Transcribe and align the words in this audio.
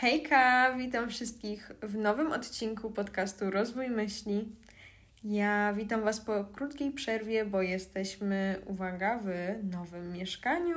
Hejka, 0.00 0.74
witam 0.78 1.08
wszystkich 1.08 1.72
w 1.82 1.96
nowym 1.96 2.32
odcinku 2.32 2.90
podcastu 2.90 3.50
Rozwój 3.50 3.90
Myśli. 3.90 4.48
Ja 5.24 5.72
witam 5.72 6.02
Was 6.02 6.20
po 6.20 6.44
krótkiej 6.44 6.90
przerwie, 6.90 7.44
bo 7.44 7.62
jesteśmy, 7.62 8.60
uwaga, 8.66 9.20
w 9.24 9.28
nowym 9.72 10.12
mieszkaniu. 10.12 10.76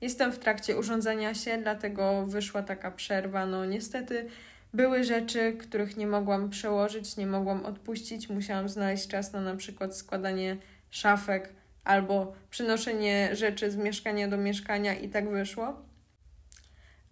Jestem 0.00 0.32
w 0.32 0.38
trakcie 0.38 0.76
urządzania 0.76 1.34
się, 1.34 1.58
dlatego 1.58 2.26
wyszła 2.26 2.62
taka 2.62 2.90
przerwa. 2.90 3.46
No, 3.46 3.64
niestety 3.64 4.28
były 4.74 5.04
rzeczy, 5.04 5.52
których 5.52 5.96
nie 5.96 6.06
mogłam 6.06 6.50
przełożyć, 6.50 7.16
nie 7.16 7.26
mogłam 7.26 7.66
odpuścić. 7.66 8.28
Musiałam 8.28 8.68
znaleźć 8.68 9.08
czas 9.08 9.32
na 9.32 9.40
na 9.40 9.56
przykład 9.56 9.96
składanie 9.96 10.56
szafek 10.90 11.52
albo 11.84 12.32
przynoszenie 12.50 13.36
rzeczy 13.36 13.70
z 13.70 13.76
mieszkania 13.76 14.28
do 14.28 14.36
mieszkania, 14.36 14.94
i 14.94 15.08
tak 15.08 15.28
wyszło 15.28 15.89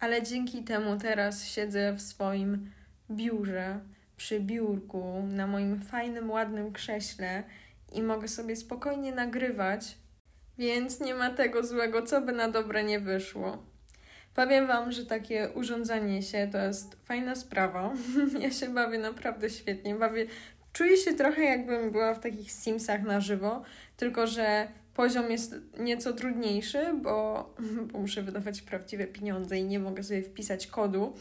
ale 0.01 0.23
dzięki 0.23 0.63
temu 0.63 0.97
teraz 0.99 1.45
siedzę 1.45 1.93
w 1.93 2.03
swoim 2.03 2.71
biurze, 3.11 3.81
przy 4.17 4.41
biurku, 4.41 5.23
na 5.29 5.47
moim 5.47 5.81
fajnym, 5.81 6.31
ładnym 6.31 6.73
krześle 6.73 7.43
i 7.93 8.03
mogę 8.03 8.29
sobie 8.29 8.57
spokojnie 8.57 9.13
nagrywać, 9.13 9.99
więc 10.59 11.01
nie 11.01 11.15
ma 11.15 11.31
tego 11.31 11.63
złego, 11.63 12.03
co 12.03 12.21
by 12.21 12.33
na 12.33 12.49
dobre 12.49 12.85
nie 12.85 13.01
wyszło. 13.01 13.63
Powiem 14.35 14.67
Wam, 14.67 14.93
że 14.93 15.07
takie 15.07 15.49
urządzanie 15.55 16.23
się 16.23 16.49
to 16.53 16.59
jest 16.59 16.97
fajna 17.05 17.35
sprawa. 17.35 17.93
ja 18.41 18.51
się 18.51 18.69
bawię 18.69 18.99
naprawdę 18.99 19.51
świetnie. 19.51 19.95
Bawię, 19.95 20.27
czuję 20.73 20.97
się 20.97 21.15
trochę 21.15 21.43
jakbym 21.43 21.91
była 21.91 22.15
w 22.15 22.21
takich 22.21 22.53
Simsach 22.53 23.03
na 23.03 23.21
żywo, 23.21 23.63
tylko 23.97 24.27
że 24.27 24.69
poziom 24.99 25.31
jest 25.31 25.55
nieco 25.79 26.13
trudniejszy, 26.13 26.95
bo, 27.03 27.55
bo 27.93 27.99
muszę 27.99 28.23
wydawać 28.23 28.63
prawdziwe 28.63 29.07
pieniądze 29.07 29.59
i 29.59 29.65
nie 29.65 29.79
mogę 29.79 30.03
sobie 30.03 30.23
wpisać 30.23 30.67
kodu. 30.67 31.15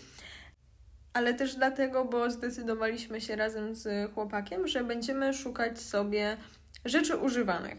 Ale 1.13 1.33
też 1.33 1.55
dlatego, 1.55 2.05
bo 2.05 2.31
zdecydowaliśmy 2.31 3.21
się 3.21 3.35
razem 3.35 3.75
z 3.75 4.11
chłopakiem, 4.13 4.67
że 4.67 4.83
będziemy 4.83 5.33
szukać 5.33 5.79
sobie 5.79 6.37
rzeczy 6.85 7.17
używanych. 7.17 7.77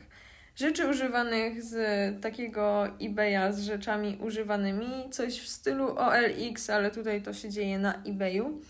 Rzeczy 0.57 0.89
używanych 0.89 1.63
z 1.63 1.77
takiego 2.23 2.87
eBaya 3.01 3.53
z 3.53 3.61
rzeczami 3.61 4.19
używanymi, 4.21 5.11
coś 5.11 5.41
w 5.41 5.49
stylu 5.49 5.97
OLX, 5.97 6.71
ale 6.71 6.91
tutaj 6.91 7.23
to 7.23 7.33
się 7.33 7.51
dzieje 7.51 7.79
na 7.79 8.03
eBayu. 8.05 8.61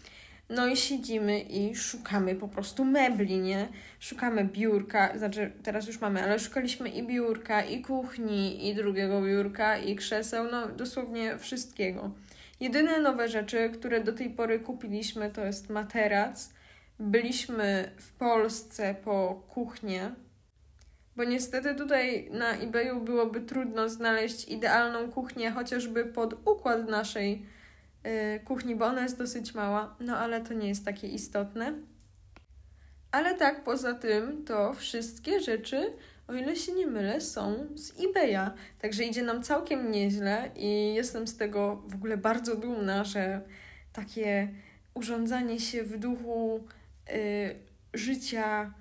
No 0.48 0.66
i 0.66 0.76
siedzimy 0.76 1.40
i 1.40 1.74
szukamy 1.74 2.34
po 2.34 2.48
prostu 2.48 2.84
mebli, 2.84 3.38
nie? 3.38 3.68
Szukamy 4.00 4.44
biurka, 4.44 5.18
znaczy 5.18 5.52
teraz 5.62 5.86
już 5.86 6.00
mamy, 6.00 6.22
ale 6.22 6.38
szukaliśmy 6.38 6.88
i 6.88 7.06
biurka, 7.06 7.64
i 7.64 7.82
kuchni, 7.82 8.68
i 8.68 8.74
drugiego 8.74 9.22
biurka, 9.22 9.78
i 9.78 9.96
krzeseł, 9.96 10.50
no 10.50 10.68
dosłownie 10.68 11.38
wszystkiego. 11.38 12.10
Jedyne 12.60 13.00
nowe 13.00 13.28
rzeczy, 13.28 13.70
które 13.70 14.04
do 14.04 14.12
tej 14.12 14.30
pory 14.30 14.60
kupiliśmy, 14.60 15.30
to 15.30 15.44
jest 15.44 15.70
materac. 15.70 16.52
Byliśmy 16.98 17.90
w 17.96 18.12
Polsce 18.12 18.94
po 19.04 19.42
kuchnię, 19.48 20.10
bo 21.16 21.24
niestety 21.24 21.74
tutaj 21.74 22.28
na 22.30 22.52
eBayu 22.52 23.00
byłoby 23.00 23.40
trudno 23.40 23.88
znaleźć 23.88 24.48
idealną 24.48 25.10
kuchnię, 25.10 25.50
chociażby 25.50 26.04
pod 26.04 26.48
układ 26.48 26.88
naszej 26.88 27.46
kuchni, 28.44 28.76
bo 28.76 28.86
ona 28.86 29.02
jest 29.02 29.18
dosyć 29.18 29.54
mała, 29.54 29.96
no 30.00 30.18
ale 30.18 30.40
to 30.40 30.54
nie 30.54 30.68
jest 30.68 30.84
takie 30.84 31.08
istotne. 31.08 31.74
Ale 33.10 33.34
tak, 33.34 33.64
poza 33.64 33.94
tym, 33.94 34.44
to 34.44 34.72
wszystkie 34.72 35.40
rzeczy, 35.40 35.92
o 36.28 36.34
ile 36.34 36.56
się 36.56 36.72
nie 36.72 36.86
mylę, 36.86 37.20
są 37.20 37.66
z 37.74 37.92
eBaya. 38.00 38.50
Także 38.78 39.04
idzie 39.04 39.22
nam 39.22 39.42
całkiem 39.42 39.90
nieźle 39.90 40.50
i 40.56 40.94
jestem 40.94 41.26
z 41.26 41.36
tego 41.36 41.82
w 41.86 41.94
ogóle 41.94 42.16
bardzo 42.16 42.56
dumna, 42.56 43.04
że 43.04 43.40
takie 43.92 44.48
urządzanie 44.94 45.60
się 45.60 45.82
w 45.82 45.98
duchu 45.98 46.64
y, 47.10 47.54
życia 47.94 48.72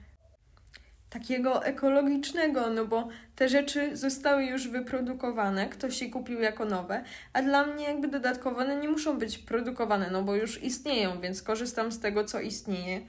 takiego 1.10 1.66
ekologicznego, 1.66 2.70
no 2.70 2.86
bo 2.86 3.08
te 3.36 3.50
rzeczy 3.50 3.98
zostały 3.98 4.44
już 4.44 4.68
wyprodukowane, 4.68 5.70
ktoś 5.70 6.02
je 6.02 6.10
kupił 6.10 6.42
jako 6.42 6.66
nowe, 6.66 7.04
a 7.34 7.42
dla 7.42 7.66
mnie 7.66 7.86
jakby 7.86 8.08
dodatkowo 8.08 8.58
one 8.58 8.76
nie 8.76 8.90
muszą 8.90 9.18
być 9.18 9.38
produkowane, 9.38 10.10
no 10.12 10.24
bo 10.24 10.36
już 10.36 10.64
istnieją, 10.64 11.22
więc 11.22 11.42
korzystam 11.42 11.92
z 11.92 12.00
tego, 12.00 12.24
co 12.24 12.40
istnieje 12.40 13.02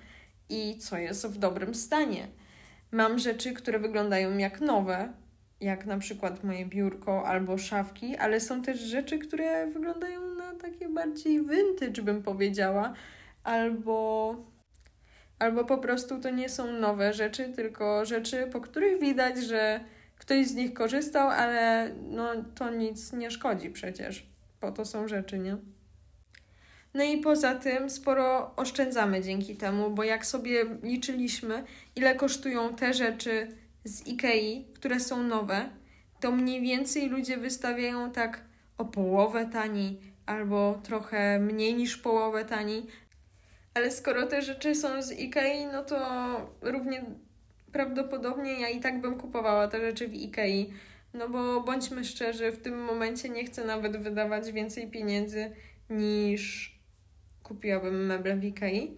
i 0.49 0.79
co 0.79 0.99
jest 0.99 1.27
w 1.27 1.39
dobrym 1.39 1.75
stanie. 1.75 2.29
Mam 2.93 3.19
rzeczy, 3.19 3.53
które 3.53 3.79
wyglądają 3.79 4.39
jak 4.39 4.61
nowe, 4.61 5.13
jak 5.61 5.87
na 5.87 5.99
przykład 5.99 6.45
moje 6.45 6.67
biurko 6.67 7.27
albo 7.27 7.59
szafki, 7.59 8.17
ale 8.17 8.41
są 8.41 8.63
też 8.63 8.81
rzeczy, 8.81 9.19
które 9.19 9.67
wyglądają 9.67 10.21
na 10.35 10.55
takie 10.55 10.89
bardziej 10.89 11.41
vintage, 11.41 12.03
bym 12.03 12.23
powiedziała, 12.23 12.93
albo 13.45 14.37
albo 15.39 15.65
po 15.65 15.79
prostu 15.79 16.21
to 16.21 16.31
nie 16.31 16.49
są 16.49 16.73
nowe 16.73 17.13
rzeczy, 17.13 17.53
tylko 17.57 18.05
rzeczy, 18.05 18.49
po 18.53 18.61
których 18.61 19.01
widać, 19.01 19.39
że 19.39 19.81
ktoś 20.19 20.47
z 20.47 20.55
nich 20.55 20.75
korzystał, 20.75 21.29
ale 21.29 21.91
no 22.11 22.29
to 22.55 22.71
nic 22.71 23.13
nie 23.13 23.31
szkodzi 23.31 23.71
przecież. 23.71 24.27
Po 24.61 24.73
to 24.73 24.85
są 24.85 25.09
rzeczy, 25.09 25.39
nie? 25.39 25.57
No 26.95 27.05
i 27.05 27.21
poza 27.21 27.55
tym 27.55 27.91
sporo 27.91 28.57
oszczędzamy 28.57 29.23
dzięki 29.23 29.57
temu, 29.57 29.91
bo 29.91 30.05
jak 30.05 30.27
sobie 30.27 30.65
liczyliśmy, 30.83 31.65
ile 31.97 32.15
kosztują 32.15 32.75
te 32.75 32.95
rzeczy 32.95 33.49
z 33.85 34.07
Ikei, 34.07 34.67
które 34.75 35.01
są 35.01 35.23
nowe, 35.23 35.69
to 36.21 36.31
mniej 36.31 36.61
więcej 36.61 37.09
ludzie 37.09 37.37
wystawiają 37.37 38.11
tak 38.11 38.41
o 38.79 38.85
połowę 38.85 39.47
taniej 39.47 40.01
albo 40.27 40.81
trochę 40.83 41.39
mniej 41.39 41.75
niż 41.75 41.97
połowę 41.97 42.45
taniej, 42.45 42.87
ale 43.79 43.91
skoro 43.91 44.27
te 44.27 44.43
rzeczy 44.43 44.75
są 44.75 45.03
z 45.03 45.13
Ikei, 45.13 45.67
no 45.67 45.85
to 45.85 45.97
równie 46.61 47.05
prawdopodobnie 47.73 48.61
ja 48.61 48.69
i 48.69 48.81
tak 48.81 49.01
bym 49.01 49.21
kupowała 49.21 49.69
te 49.69 49.81
rzeczy 49.81 50.09
w 50.09 50.15
Ikei. 50.15 50.73
No 51.15 51.29
bo 51.29 51.61
bądźmy 51.61 52.05
szczerzy, 52.05 52.53
w 52.53 52.63
tym 52.63 52.85
momencie 52.85 53.29
nie 53.29 53.45
chcę 53.45 53.65
nawet 53.65 53.97
wydawać 53.97 54.53
więcej 54.53 54.91
pieniędzy 54.91 55.53
niż 55.91 56.75
kupiłabym 57.43 58.07
meble 58.07 58.37
w 58.37 58.45
Ikei. 58.45 58.97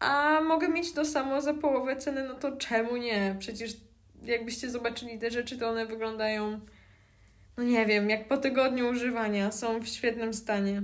A 0.00 0.40
mogę 0.40 0.68
mieć 0.68 0.92
to 0.92 1.04
samo 1.04 1.40
za 1.40 1.54
połowę 1.54 1.96
ceny, 1.96 2.28
no 2.28 2.34
to 2.34 2.56
czemu 2.56 2.96
nie? 2.96 3.36
Przecież 3.38 3.76
jakbyście 4.24 4.70
zobaczyli 4.70 5.18
te 5.18 5.30
rzeczy, 5.30 5.58
to 5.58 5.68
one 5.68 5.86
wyglądają, 5.86 6.60
no 7.56 7.64
nie 7.64 7.86
wiem, 7.86 8.10
jak 8.10 8.28
po 8.28 8.36
tygodniu 8.36 8.88
używania, 8.88 9.52
są 9.52 9.80
w 9.80 9.88
świetnym 9.88 10.34
stanie. 10.34 10.82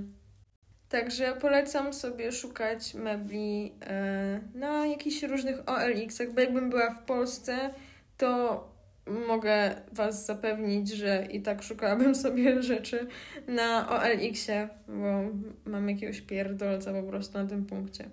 Także 0.94 1.36
polecam 1.40 1.92
sobie 1.92 2.32
szukać 2.32 2.94
mebli 2.94 3.72
e, 3.80 4.40
na 4.54 4.86
jakichś 4.86 5.22
różnych 5.22 5.68
OLX-ach, 5.68 6.32
bo 6.32 6.40
jakbym 6.40 6.70
była 6.70 6.90
w 6.90 7.04
Polsce, 7.04 7.74
to 8.16 8.68
mogę 9.06 9.74
Was 9.92 10.26
zapewnić, 10.26 10.88
że 10.90 11.26
i 11.30 11.42
tak 11.42 11.62
szukałabym 11.62 12.14
sobie 12.24 12.62
rzeczy 12.62 13.06
na 13.48 13.88
OLX-ie, 13.88 14.68
bo 14.88 15.22
mam 15.70 15.88
jakiegoś 15.88 16.20
pierdolca 16.20 16.92
po 16.92 17.02
prostu 17.02 17.38
na 17.38 17.46
tym 17.46 17.66
punkcie. 17.66 18.10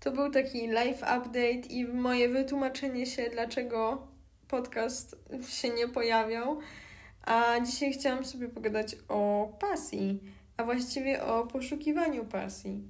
To 0.00 0.10
był 0.10 0.30
taki 0.30 0.68
live 0.68 1.02
update 1.02 1.68
i 1.70 1.84
moje 1.84 2.28
wytłumaczenie 2.28 3.06
się, 3.06 3.30
dlaczego 3.30 4.08
podcast 4.48 5.16
się 5.48 5.70
nie 5.70 5.88
pojawiał. 5.88 6.58
A 7.22 7.60
dzisiaj 7.60 7.92
chciałam 7.92 8.24
sobie 8.24 8.48
pogadać 8.48 8.96
o 9.08 9.52
pasji 9.60 10.20
a 10.56 10.64
właściwie 10.64 11.24
o 11.24 11.46
poszukiwaniu 11.46 12.24
pasji. 12.24 12.82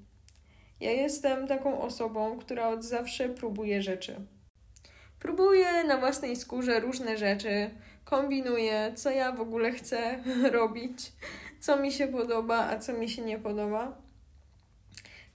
Ja 0.80 0.92
jestem 0.92 1.46
taką 1.46 1.80
osobą, 1.80 2.38
która 2.38 2.68
od 2.68 2.84
zawsze 2.84 3.28
próbuje 3.28 3.82
rzeczy. 3.82 4.16
Próbuję 5.18 5.84
na 5.84 5.98
własnej 5.98 6.36
skórze 6.36 6.80
różne 6.80 7.16
rzeczy, 7.16 7.70
kombinuję, 8.04 8.92
co 8.94 9.10
ja 9.10 9.32
w 9.32 9.40
ogóle 9.40 9.72
chcę 9.72 10.22
robić, 10.58 11.12
co 11.60 11.76
mi 11.76 11.92
się 11.92 12.08
podoba, 12.08 12.68
a 12.68 12.78
co 12.78 12.92
mi 12.92 13.08
się 13.08 13.22
nie 13.22 13.38
podoba. 13.38 14.02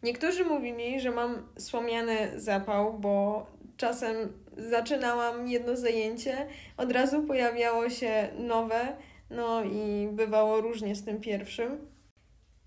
Niektórzy 0.03 0.45
mówili, 0.45 0.99
że 0.99 1.11
mam 1.11 1.47
słomiany 1.57 2.39
zapał, 2.39 2.99
bo 2.99 3.45
czasem 3.77 4.15
zaczynałam 4.57 5.47
jedno 5.47 5.75
zajęcie, 5.75 6.47
od 6.77 6.91
razu 6.91 7.23
pojawiało 7.23 7.89
się 7.89 8.29
nowe, 8.37 8.97
no 9.29 9.63
i 9.63 10.07
bywało 10.11 10.61
różnie 10.61 10.95
z 10.95 11.05
tym 11.05 11.21
pierwszym. 11.21 11.96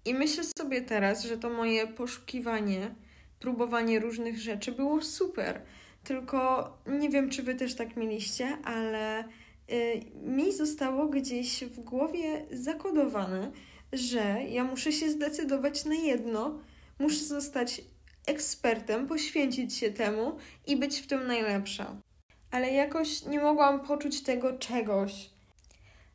I 0.04 0.14
myślę 0.14 0.44
sobie 0.58 0.82
teraz, 0.82 1.24
że 1.24 1.38
to 1.38 1.50
moje 1.50 1.86
poszukiwanie, 1.86 2.94
próbowanie 3.40 3.98
różnych 4.00 4.38
rzeczy 4.38 4.72
było 4.72 5.02
super. 5.02 5.62
Tylko 6.04 6.72
nie 6.86 7.08
wiem, 7.08 7.30
czy 7.30 7.42
wy 7.42 7.54
też 7.54 7.74
tak 7.74 7.96
mieliście, 7.96 8.58
ale 8.64 9.24
y, 9.24 9.26
mi 10.22 10.52
zostało 10.52 11.06
gdzieś 11.06 11.64
w 11.64 11.80
głowie 11.80 12.46
zakodowane, 12.52 13.52
że 13.92 14.44
ja 14.48 14.64
muszę 14.64 14.92
się 14.92 15.10
zdecydować 15.10 15.84
na 15.84 15.94
jedno, 15.94 16.58
muszę 16.98 17.24
zostać 17.24 17.82
ekspertem, 18.26 19.06
poświęcić 19.06 19.74
się 19.74 19.90
temu 19.90 20.36
i 20.66 20.76
być 20.76 21.00
w 21.00 21.06
tym 21.06 21.26
najlepsza. 21.26 21.96
Ale 22.50 22.72
jakoś 22.72 23.26
nie 23.26 23.40
mogłam 23.40 23.80
poczuć 23.80 24.22
tego 24.22 24.58
czegoś. 24.58 25.30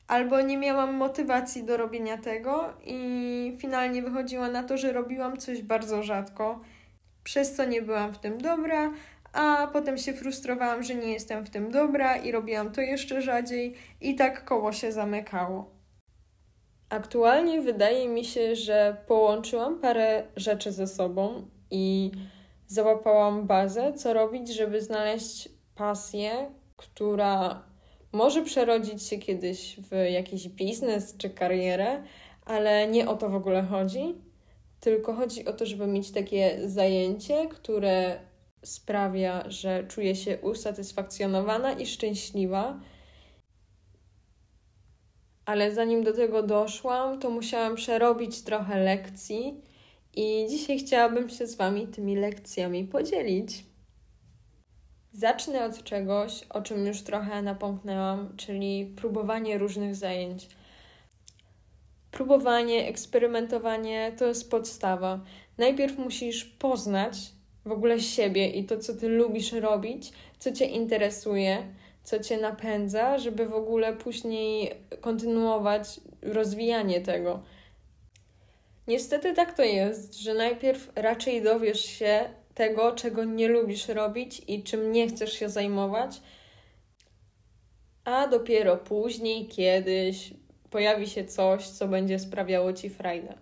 Albo 0.08 0.42
nie 0.42 0.58
miałam 0.58 0.94
motywacji 0.94 1.64
do 1.64 1.78
robienia 1.78 2.18
tego 2.18 2.74
i 2.84 3.58
finalnie 3.58 4.02
wychodziło 4.02 4.48
na 4.48 4.64
to, 4.64 4.78
że 4.78 4.94
robiłam 4.94 5.38
coś 5.38 5.62
bardzo 5.62 6.04
rzadko, 6.04 6.60
przez 7.24 7.56
co 7.56 7.66
nie 7.66 7.82
byłam 7.82 8.14
w 8.14 8.20
tym 8.20 8.38
dobra, 8.38 8.92
a 9.34 9.68
potem 9.74 9.98
się 9.98 10.14
frustrowałam, 10.14 10.84
że 10.84 10.96
nie 10.96 11.14
jestem 11.14 11.46
w 11.46 11.50
tym 11.50 11.72
dobra 11.72 12.18
i 12.18 12.32
robiłam 12.32 12.72
to 12.72 12.82
jeszcze 12.82 13.22
rzadziej 13.22 13.76
i 14.02 14.16
tak 14.16 14.46
koło 14.46 14.72
się 14.72 14.92
zamykało. 14.92 15.76
Aktualnie 16.90 17.62
wydaje 17.62 18.08
mi 18.08 18.26
się, 18.26 18.56
że 18.56 18.98
połączyłam 19.08 19.80
parę 19.80 20.24
rzeczy 20.36 20.72
ze 20.72 20.88
sobą 20.88 21.48
i 21.72 22.12
załapałam 22.68 23.48
bazę, 23.48 23.94
co 23.94 24.14
robić, 24.14 24.56
żeby 24.56 24.82
znaleźć 24.82 25.50
pasję, 25.76 26.52
która 26.78 27.64
może 28.16 28.44
przerodzić 28.44 29.04
się 29.04 29.18
kiedyś 29.18 29.76
w 29.80 30.12
jakiś 30.12 30.50
biznes 30.50 31.18
czy 31.18 31.30
karierę, 31.30 32.04
ale 32.46 32.88
nie 32.88 33.10
o 33.10 33.16
to 33.16 33.30
w 33.30 33.36
ogóle 33.36 33.64
chodzi. 33.64 34.16
Tylko 34.80 35.14
chodzi 35.14 35.46
o 35.46 35.54
to, 35.54 35.66
żeby 35.66 35.88
mieć 35.88 36.12
takie 36.12 36.60
zajęcie, 36.70 37.48
które 37.50 38.20
sprawia, 38.64 39.44
że 39.50 39.84
czuję 39.88 40.16
się 40.16 40.38
usatysfakcjonowana 40.42 41.72
i 41.72 41.86
szczęśliwa. 41.86 42.80
Ale 45.46 45.74
zanim 45.74 46.04
do 46.04 46.14
tego 46.14 46.44
doszłam, 46.44 47.20
to 47.20 47.30
musiałam 47.30 47.76
przerobić 47.76 48.42
trochę 48.42 48.80
lekcji 48.80 49.62
i 50.16 50.46
dzisiaj 50.50 50.80
chciałabym 50.80 51.30
się 51.30 51.48
z 51.48 51.56
Wami 51.56 51.88
tymi 51.88 52.16
lekcjami 52.16 52.84
podzielić. 52.84 53.75
Zacznę 55.18 55.66
od 55.66 55.84
czegoś, 55.84 56.44
o 56.50 56.62
czym 56.62 56.86
już 56.86 57.02
trochę 57.02 57.42
napomknęłam, 57.42 58.34
czyli 58.38 58.94
próbowanie 58.96 59.58
różnych 59.58 59.96
zajęć. 59.96 60.48
Próbowanie, 62.12 62.88
eksperymentowanie 62.88 64.12
to 64.18 64.26
jest 64.26 64.52
podstawa. 64.52 65.20
Najpierw 65.58 65.98
musisz 65.98 66.46
poznać 66.46 67.18
w 67.66 67.72
ogóle 67.72 68.00
siebie 68.00 68.50
i 68.50 68.64
to, 68.64 68.78
co 68.78 68.96
ty 68.96 69.10
lubisz 69.10 69.52
robić, 69.52 70.12
co 70.40 70.52
cię 70.52 70.66
interesuje, 70.66 71.58
co 72.04 72.20
cię 72.20 72.38
napędza, 72.38 73.18
żeby 73.18 73.46
w 73.46 73.54
ogóle 73.54 73.94
później 73.94 74.72
kontynuować 75.02 76.00
rozwijanie 76.22 77.02
tego. 77.02 77.44
Niestety 78.88 79.34
tak 79.34 79.54
to 79.54 79.64
jest, 79.64 80.16
że 80.16 80.34
najpierw 80.34 80.92
raczej 80.96 81.42
dowiesz 81.42 81.86
się 81.86 82.30
tego, 82.56 82.92
czego 82.92 83.24
nie 83.24 83.48
lubisz 83.48 83.88
robić 83.88 84.42
i 84.48 84.64
czym 84.64 84.92
nie 84.92 85.08
chcesz 85.08 85.34
się 85.34 85.50
zajmować, 85.50 86.22
a 88.06 88.28
dopiero 88.28 88.78
później, 88.78 89.48
kiedyś 89.48 90.34
pojawi 90.70 91.08
się 91.08 91.26
coś, 91.26 91.68
co 91.68 91.88
będzie 91.88 92.20
sprawiało 92.20 92.74
ci 92.74 92.90
frajdę. 92.90 93.34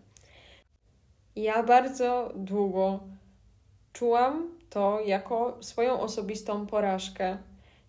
Ja 1.36 1.64
bardzo 1.64 2.32
długo 2.36 3.00
czułam 3.94 4.58
to 4.70 5.00
jako 5.06 5.58
swoją 5.62 6.00
osobistą 6.00 6.68
porażkę, 6.68 7.38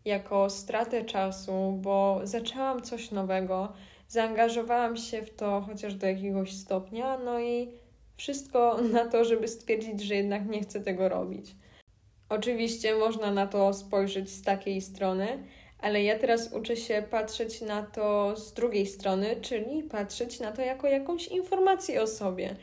jako 0.05 0.51
stratę 0.51 1.05
czasu, 1.05 1.79
bo 1.83 2.21
zaczęłam 2.25 2.83
coś 2.83 3.11
nowego, 3.11 3.73
zaangażowałam 4.09 4.97
się 4.97 5.23
w 5.23 5.37
to 5.37 5.61
chociaż 5.61 5.95
do 5.95 6.07
jakiegoś 6.07 6.53
stopnia, 6.53 7.19
no 7.19 7.41
i 7.41 7.84
wszystko 8.17 8.79
na 8.93 9.05
to, 9.05 9.25
żeby 9.25 9.49
stwierdzić, 9.49 10.03
że 10.03 10.15
jednak 10.15 10.49
nie 10.49 10.63
chcę 10.63 10.81
tego 10.81 11.09
robić. 11.09 11.55
Oczywiście 12.29 12.95
można 12.95 13.31
na 13.31 13.47
to 13.47 13.73
spojrzeć 13.73 14.31
z 14.31 14.43
takiej 14.43 14.81
strony, 14.81 15.45
ale 15.79 16.03
ja 16.03 16.19
teraz 16.19 16.53
uczę 16.53 16.77
się 16.77 17.03
patrzeć 17.11 17.61
na 17.61 17.83
to 17.83 18.37
z 18.37 18.53
drugiej 18.53 18.87
strony, 18.87 19.37
czyli 19.41 19.83
patrzeć 19.83 20.41
na 20.41 20.53
to 20.53 20.63
jako 20.63 20.87
jakąś 20.87 21.29
informację 21.29 22.03
o 22.03 22.07
sobie, 22.07 22.57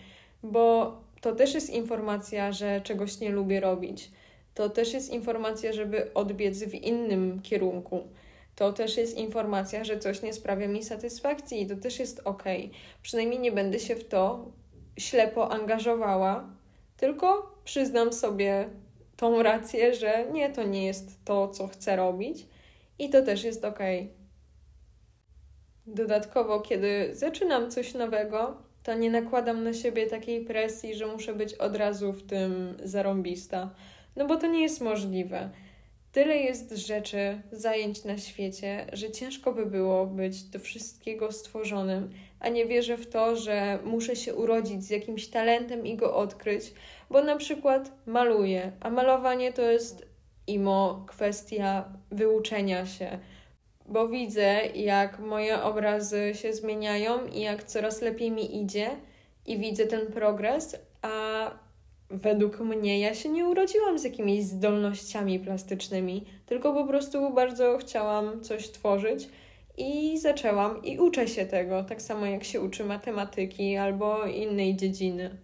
bo 0.44 0.98
to 1.22 1.36
też 1.36 1.54
jest 1.54 1.70
informacja, 1.70 2.52
że 2.52 2.82
czegoś 2.82 3.20
nie 3.20 3.30
lubię 3.30 3.60
robić. 3.60 4.12
To 4.54 4.70
też 4.70 4.94
jest 4.94 5.10
informacja, 5.10 5.74
żeby 5.74 6.14
odbiec 6.14 6.64
w 6.64 6.74
innym 6.74 7.42
kierunku. 7.42 8.08
To 8.56 8.74
też 8.74 8.98
jest 8.98 9.18
informacja, 9.18 9.84
że 9.84 10.00
coś 10.00 10.22
nie 10.22 10.34
sprawia 10.34 10.68
mi 10.68 10.84
satysfakcji 10.84 11.62
i 11.62 11.68
to 11.68 11.76
też 11.76 12.00
jest 12.00 12.22
ok. 12.24 12.44
Przynajmniej 13.02 13.40
nie 13.40 13.52
będę 13.52 13.80
się 13.80 13.96
w 13.96 14.08
to 14.08 14.52
ślepo 15.02 15.52
angażowała, 15.52 16.50
tylko 16.98 17.56
przyznam 17.64 18.14
sobie 18.14 18.70
tą 19.16 19.44
rację, 19.44 19.96
że 19.96 20.26
nie, 20.32 20.50
to 20.50 20.64
nie 20.64 20.86
jest 20.86 21.26
to, 21.26 21.48
co 21.48 21.68
chcę 21.68 21.96
robić 21.96 22.48
i 23.00 23.10
to 23.10 23.22
też 23.22 23.44
jest 23.44 23.66
ok. 23.66 23.80
Dodatkowo, 25.88 26.60
kiedy 26.60 27.10
zaczynam 27.16 27.72
coś 27.72 27.94
nowego, 27.94 28.58
to 28.84 28.94
nie 28.94 29.12
nakładam 29.12 29.64
na 29.64 29.74
siebie 29.74 30.08
takiej 30.08 30.46
presji, 30.46 30.96
że 30.96 31.08
muszę 31.08 31.34
być 31.34 31.54
od 31.54 31.76
razu 31.76 32.14
w 32.14 32.24
tym 32.24 32.78
zarąbista. 32.84 33.70
No 34.16 34.28
bo 34.28 34.38
to 34.38 34.48
nie 34.48 34.62
jest 34.62 34.82
możliwe. 34.82 35.50
Tyle 36.12 36.38
jest 36.38 36.72
rzeczy, 36.72 37.42
zajęć 37.52 38.04
na 38.04 38.18
świecie, 38.18 38.86
że 38.94 39.12
ciężko 39.12 39.54
by 39.54 39.66
było 39.66 40.06
być 40.06 40.44
do 40.44 40.60
wszystkiego 40.60 41.32
stworzonym, 41.32 42.10
a 42.40 42.50
nie 42.50 42.66
wierzę 42.66 42.98
w 42.98 43.10
to, 43.10 43.36
że 43.36 43.80
muszę 43.84 44.16
się 44.16 44.36
urodzić 44.36 44.84
z 44.84 44.90
jakimś 44.90 45.28
talentem 45.28 45.86
i 45.86 45.96
go 45.96 46.16
odkryć, 46.16 46.74
bo 47.10 47.24
na 47.24 47.36
przykład 47.36 47.92
maluję, 48.06 48.72
a 48.80 48.90
malowanie 48.90 49.54
to 49.54 49.62
jest 49.62 50.06
imo 50.48 51.06
kwestia 51.08 51.94
wyuczenia 52.12 52.86
się, 52.86 53.20
bo 53.86 54.08
widzę, 54.08 54.66
jak 54.66 55.20
moje 55.20 55.64
obrazy 55.64 56.32
się 56.36 56.54
zmieniają 56.54 57.26
i 57.26 57.42
jak 57.42 57.64
coraz 57.64 58.02
lepiej 58.02 58.32
mi 58.32 58.62
idzie, 58.64 58.90
i 59.46 59.58
widzę 59.58 59.86
ten 59.88 60.12
progres, 60.12 60.76
a 61.02 61.52
według 62.12 62.60
mnie 62.60 63.00
ja 63.00 63.14
się 63.14 63.30
nie 63.30 63.46
urodziłam 63.46 64.00
z 64.00 64.04
jakimiś 64.04 64.44
zdolnościami 64.44 65.40
plastycznymi, 65.40 66.26
tylko 66.46 66.74
po 66.74 66.88
prostu 66.88 67.34
bardzo 67.34 67.78
chciałam 67.78 68.42
coś 68.44 68.72
tworzyć 68.72 69.30
i 69.78 70.20
zaczęłam 70.20 70.84
i 70.84 71.00
uczę 71.00 71.28
się 71.28 71.46
tego, 71.46 71.84
tak 71.84 72.02
samo 72.02 72.26
jak 72.26 72.44
się 72.44 72.62
uczy 72.62 72.84
matematyki 72.84 73.78
albo 73.78 74.26
innej 74.26 74.76
dziedziny. 74.76 75.38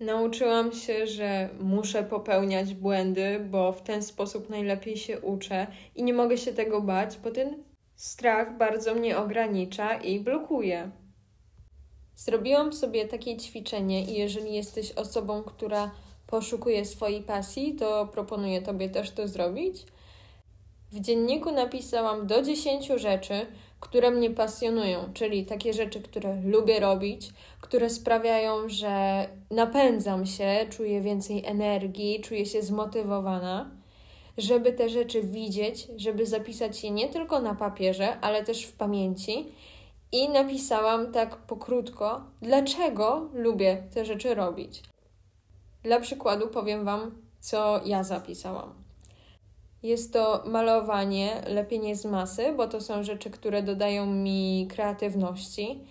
Nauczyłam 0.00 0.72
się, 0.72 1.06
że 1.06 1.48
muszę 1.60 2.02
popełniać 2.02 2.74
błędy, 2.74 3.40
bo 3.50 3.72
w 3.72 3.82
ten 3.82 4.02
sposób 4.02 4.50
najlepiej 4.50 4.96
się 4.96 5.20
uczę 5.20 5.66
i 5.94 6.02
nie 6.02 6.14
mogę 6.14 6.38
się 6.38 6.52
tego 6.52 6.80
bać, 6.80 7.18
bo 7.24 7.30
ten 7.30 7.64
strach 7.94 8.56
bardzo 8.56 8.94
mnie 8.94 9.18
ogranicza 9.18 9.94
i 9.94 10.20
blokuje. 10.20 10.90
Zrobiłam 12.16 12.72
sobie 12.72 13.08
takie 13.08 13.36
ćwiczenie 13.36 14.04
i 14.04 14.14
jeżeli 14.14 14.54
jesteś 14.54 14.92
osobą, 14.92 15.42
która 15.42 15.90
poszukuje 16.26 16.84
swojej 16.84 17.22
pasji, 17.22 17.74
to 17.74 18.06
proponuję 18.06 18.62
Tobie 18.62 18.88
też 18.88 19.10
to 19.10 19.28
zrobić. 19.28 19.82
W 20.92 21.00
dzienniku 21.00 21.52
napisałam 21.52 22.26
do 22.26 22.42
10 22.42 22.86
rzeczy, 22.96 23.46
które 23.80 24.10
mnie 24.10 24.30
pasjonują, 24.30 25.12
czyli 25.14 25.46
takie 25.46 25.72
rzeczy, 25.72 26.00
które 26.00 26.40
lubię 26.44 26.80
robić, 26.80 27.30
które 27.60 27.90
sprawiają, 27.90 28.68
że 28.68 29.26
napędzam 29.50 30.26
się, 30.26 30.66
czuję 30.70 31.00
więcej 31.00 31.44
energii, 31.44 32.20
czuję 32.20 32.46
się 32.46 32.62
zmotywowana, 32.62 33.70
żeby 34.38 34.72
te 34.72 34.88
rzeczy 34.88 35.22
widzieć, 35.22 35.88
żeby 35.96 36.26
zapisać 36.26 36.84
je 36.84 36.90
nie 36.90 37.08
tylko 37.08 37.40
na 37.40 37.54
papierze, 37.54 38.20
ale 38.20 38.44
też 38.44 38.62
w 38.62 38.72
pamięci. 38.72 39.46
I 40.12 40.28
napisałam 40.28 41.12
tak 41.12 41.36
pokrótko, 41.36 42.20
dlaczego 42.42 43.28
lubię 43.34 43.82
te 43.94 44.04
rzeczy 44.04 44.34
robić. 44.34 44.82
Dla 45.82 46.00
przykładu 46.00 46.48
powiem 46.48 46.84
Wam, 46.84 47.22
co 47.40 47.80
ja 47.84 48.04
zapisałam. 48.04 48.74
Jest 49.82 50.12
to 50.12 50.42
malowanie, 50.46 51.42
lepienie 51.46 51.96
z 51.96 52.04
masy, 52.04 52.52
bo 52.56 52.66
to 52.68 52.80
są 52.80 53.02
rzeczy, 53.02 53.30
które 53.30 53.62
dodają 53.62 54.06
mi 54.06 54.68
kreatywności. 54.70 55.84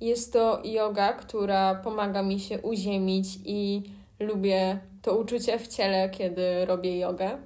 Jest 0.00 0.32
to 0.32 0.62
yoga, 0.64 1.12
która 1.12 1.74
pomaga 1.74 2.22
mi 2.22 2.40
się 2.40 2.60
uziemić 2.60 3.26
i 3.44 3.82
lubię 4.20 4.80
to 5.02 5.18
uczucie 5.18 5.58
w 5.58 5.68
ciele, 5.68 6.10
kiedy 6.10 6.66
robię 6.66 6.98
jogę. 6.98 7.38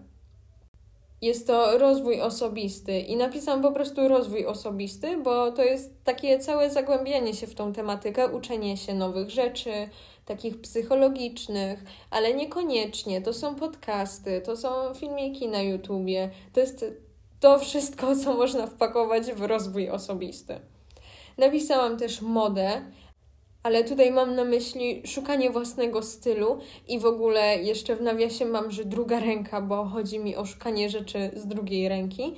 Jest 1.22 1.46
to 1.46 1.78
rozwój 1.78 2.20
osobisty 2.20 3.00
i 3.00 3.16
napisałam 3.16 3.62
po 3.62 3.72
prostu 3.72 4.08
rozwój 4.08 4.46
osobisty, 4.46 5.16
bo 5.16 5.52
to 5.52 5.64
jest 5.64 6.04
takie 6.04 6.38
całe 6.38 6.70
zagłębianie 6.70 7.34
się 7.34 7.46
w 7.46 7.54
tą 7.54 7.72
tematykę, 7.72 8.28
uczenie 8.28 8.76
się 8.76 8.94
nowych 8.94 9.30
rzeczy, 9.30 9.70
takich 10.24 10.60
psychologicznych, 10.60 11.84
ale 12.10 12.34
niekoniecznie. 12.34 13.22
To 13.22 13.32
są 13.32 13.54
podcasty, 13.54 14.40
to 14.40 14.56
są 14.56 14.94
filmiki 14.94 15.48
na 15.48 15.62
YouTubie. 15.62 16.30
To 16.52 16.60
jest 16.60 16.84
to 17.40 17.58
wszystko, 17.58 18.16
co 18.16 18.34
można 18.34 18.66
wpakować 18.66 19.32
w 19.32 19.42
rozwój 19.42 19.90
osobisty. 19.90 20.60
Napisałam 21.38 21.96
też 21.96 22.20
modę, 22.20 22.82
ale 23.62 23.84
tutaj 23.84 24.10
mam 24.10 24.34
na 24.34 24.44
myśli 24.44 25.02
szukanie 25.06 25.50
własnego 25.50 26.02
stylu 26.02 26.58
i 26.88 26.98
w 26.98 27.06
ogóle 27.06 27.56
jeszcze 27.62 27.96
w 27.96 28.02
nawiasie 28.02 28.44
mam, 28.44 28.70
że 28.70 28.84
druga 28.84 29.20
ręka, 29.20 29.60
bo 29.60 29.84
chodzi 29.84 30.18
mi 30.18 30.36
o 30.36 30.44
szukanie 30.44 30.90
rzeczy 30.90 31.30
z 31.36 31.46
drugiej 31.46 31.88
ręki. 31.88 32.34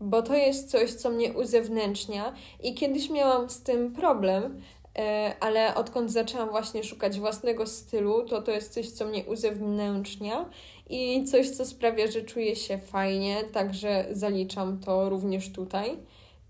bo 0.00 0.22
to 0.22 0.34
jest 0.34 0.70
coś, 0.70 0.92
co 0.92 1.10
mnie 1.10 1.32
uzewnętrznia 1.32 2.34
i 2.62 2.74
kiedyś 2.74 3.10
miałam 3.10 3.50
z 3.50 3.62
tym 3.62 3.92
problem, 3.92 4.62
e, 4.98 5.34
ale 5.40 5.74
odkąd 5.74 6.12
zaczęłam 6.12 6.50
właśnie 6.50 6.84
szukać 6.84 7.20
własnego 7.20 7.66
stylu, 7.66 8.24
to 8.28 8.42
to 8.42 8.50
jest 8.50 8.74
coś, 8.74 8.90
co 8.90 9.06
mnie 9.06 9.24
uzewnętrznia 9.24 10.50
i 10.90 11.24
coś, 11.24 11.50
co 11.50 11.64
sprawia, 11.66 12.06
że 12.10 12.22
czuję 12.22 12.56
się 12.56 12.78
fajnie, 12.78 13.44
także 13.52 14.06
zaliczam 14.10 14.80
to 14.80 15.08
również 15.08 15.52
tutaj, 15.52 15.96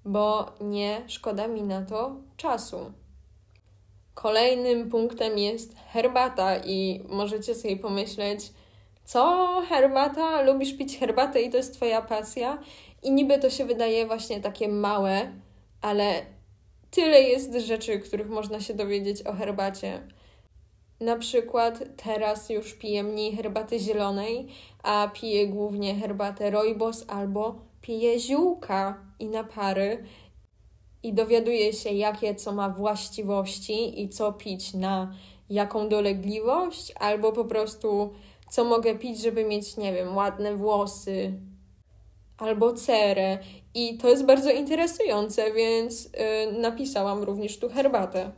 bo 0.04 0.52
nie 0.60 1.02
szkoda 1.06 1.48
mi 1.48 1.62
na 1.62 1.82
to 1.82 2.16
czasu. 2.36 2.92
Kolejnym 4.16 4.90
punktem 4.90 5.38
jest 5.38 5.76
herbata 5.92 6.56
i 6.56 7.00
możecie 7.08 7.54
sobie 7.54 7.76
pomyśleć, 7.76 8.52
co 9.04 9.46
herbata? 9.68 10.42
Lubisz 10.42 10.76
pić 10.76 10.98
herbatę 10.98 11.42
i 11.42 11.50
to 11.50 11.56
jest 11.56 11.74
twoja 11.74 12.02
pasja? 12.02 12.58
I 13.02 13.10
niby 13.10 13.38
to 13.38 13.50
się 13.50 13.64
wydaje 13.64 14.06
właśnie 14.06 14.40
takie 14.40 14.68
małe, 14.68 15.32
ale 15.82 16.26
tyle 16.90 17.22
jest 17.22 17.54
rzeczy, 17.54 17.98
których 17.98 18.28
można 18.28 18.60
się 18.60 18.74
dowiedzieć 18.74 19.22
o 19.22 19.32
herbacie. 19.32 20.08
Na 21.00 21.16
przykład 21.16 21.84
teraz 22.04 22.50
już 22.50 22.74
piję 22.74 23.02
mniej 23.02 23.36
herbaty 23.36 23.78
zielonej, 23.78 24.46
a 24.82 25.10
piję 25.14 25.48
głównie 25.48 25.94
herbatę 25.94 26.50
rooibos 26.50 27.04
albo 27.08 27.54
piję 27.80 28.20
ziółka 28.20 29.00
i 29.18 29.26
napary 29.26 30.04
i 31.06 31.12
dowiaduję 31.12 31.72
się, 31.72 31.90
jakie 31.90 32.34
co 32.34 32.52
ma 32.52 32.68
właściwości 32.68 34.02
i 34.02 34.08
co 34.08 34.32
pić 34.32 34.74
na 34.74 35.14
jaką 35.50 35.88
dolegliwość, 35.88 36.92
albo 37.00 37.32
po 37.32 37.44
prostu 37.44 38.12
co 38.50 38.64
mogę 38.64 38.94
pić, 38.98 39.22
żeby 39.22 39.44
mieć, 39.44 39.76
nie 39.76 39.92
wiem, 39.92 40.16
ładne 40.16 40.56
włosy, 40.56 41.32
albo 42.38 42.72
cerę. 42.72 43.38
I 43.74 43.98
to 43.98 44.08
jest 44.08 44.24
bardzo 44.24 44.50
interesujące, 44.50 45.52
więc 45.52 46.04
yy, 46.04 46.60
napisałam 46.60 47.22
również 47.22 47.58
tu 47.58 47.68
herbatę. 47.68 48.30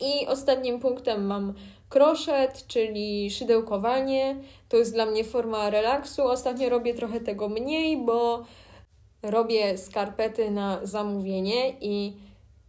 I 0.00 0.26
ostatnim 0.26 0.80
punktem 0.80 1.26
mam 1.26 1.54
kroszet, 1.88 2.66
czyli 2.66 3.30
szydełkowanie. 3.30 4.36
To 4.68 4.76
jest 4.76 4.92
dla 4.92 5.06
mnie 5.06 5.24
forma 5.24 5.70
relaksu. 5.70 6.22
Ostatnio 6.22 6.68
robię 6.68 6.94
trochę 6.94 7.20
tego 7.20 7.48
mniej, 7.48 7.96
bo 7.96 8.44
robię 9.22 9.78
skarpety 9.78 10.50
na 10.50 10.86
zamówienie 10.86 11.70
i 11.80 12.16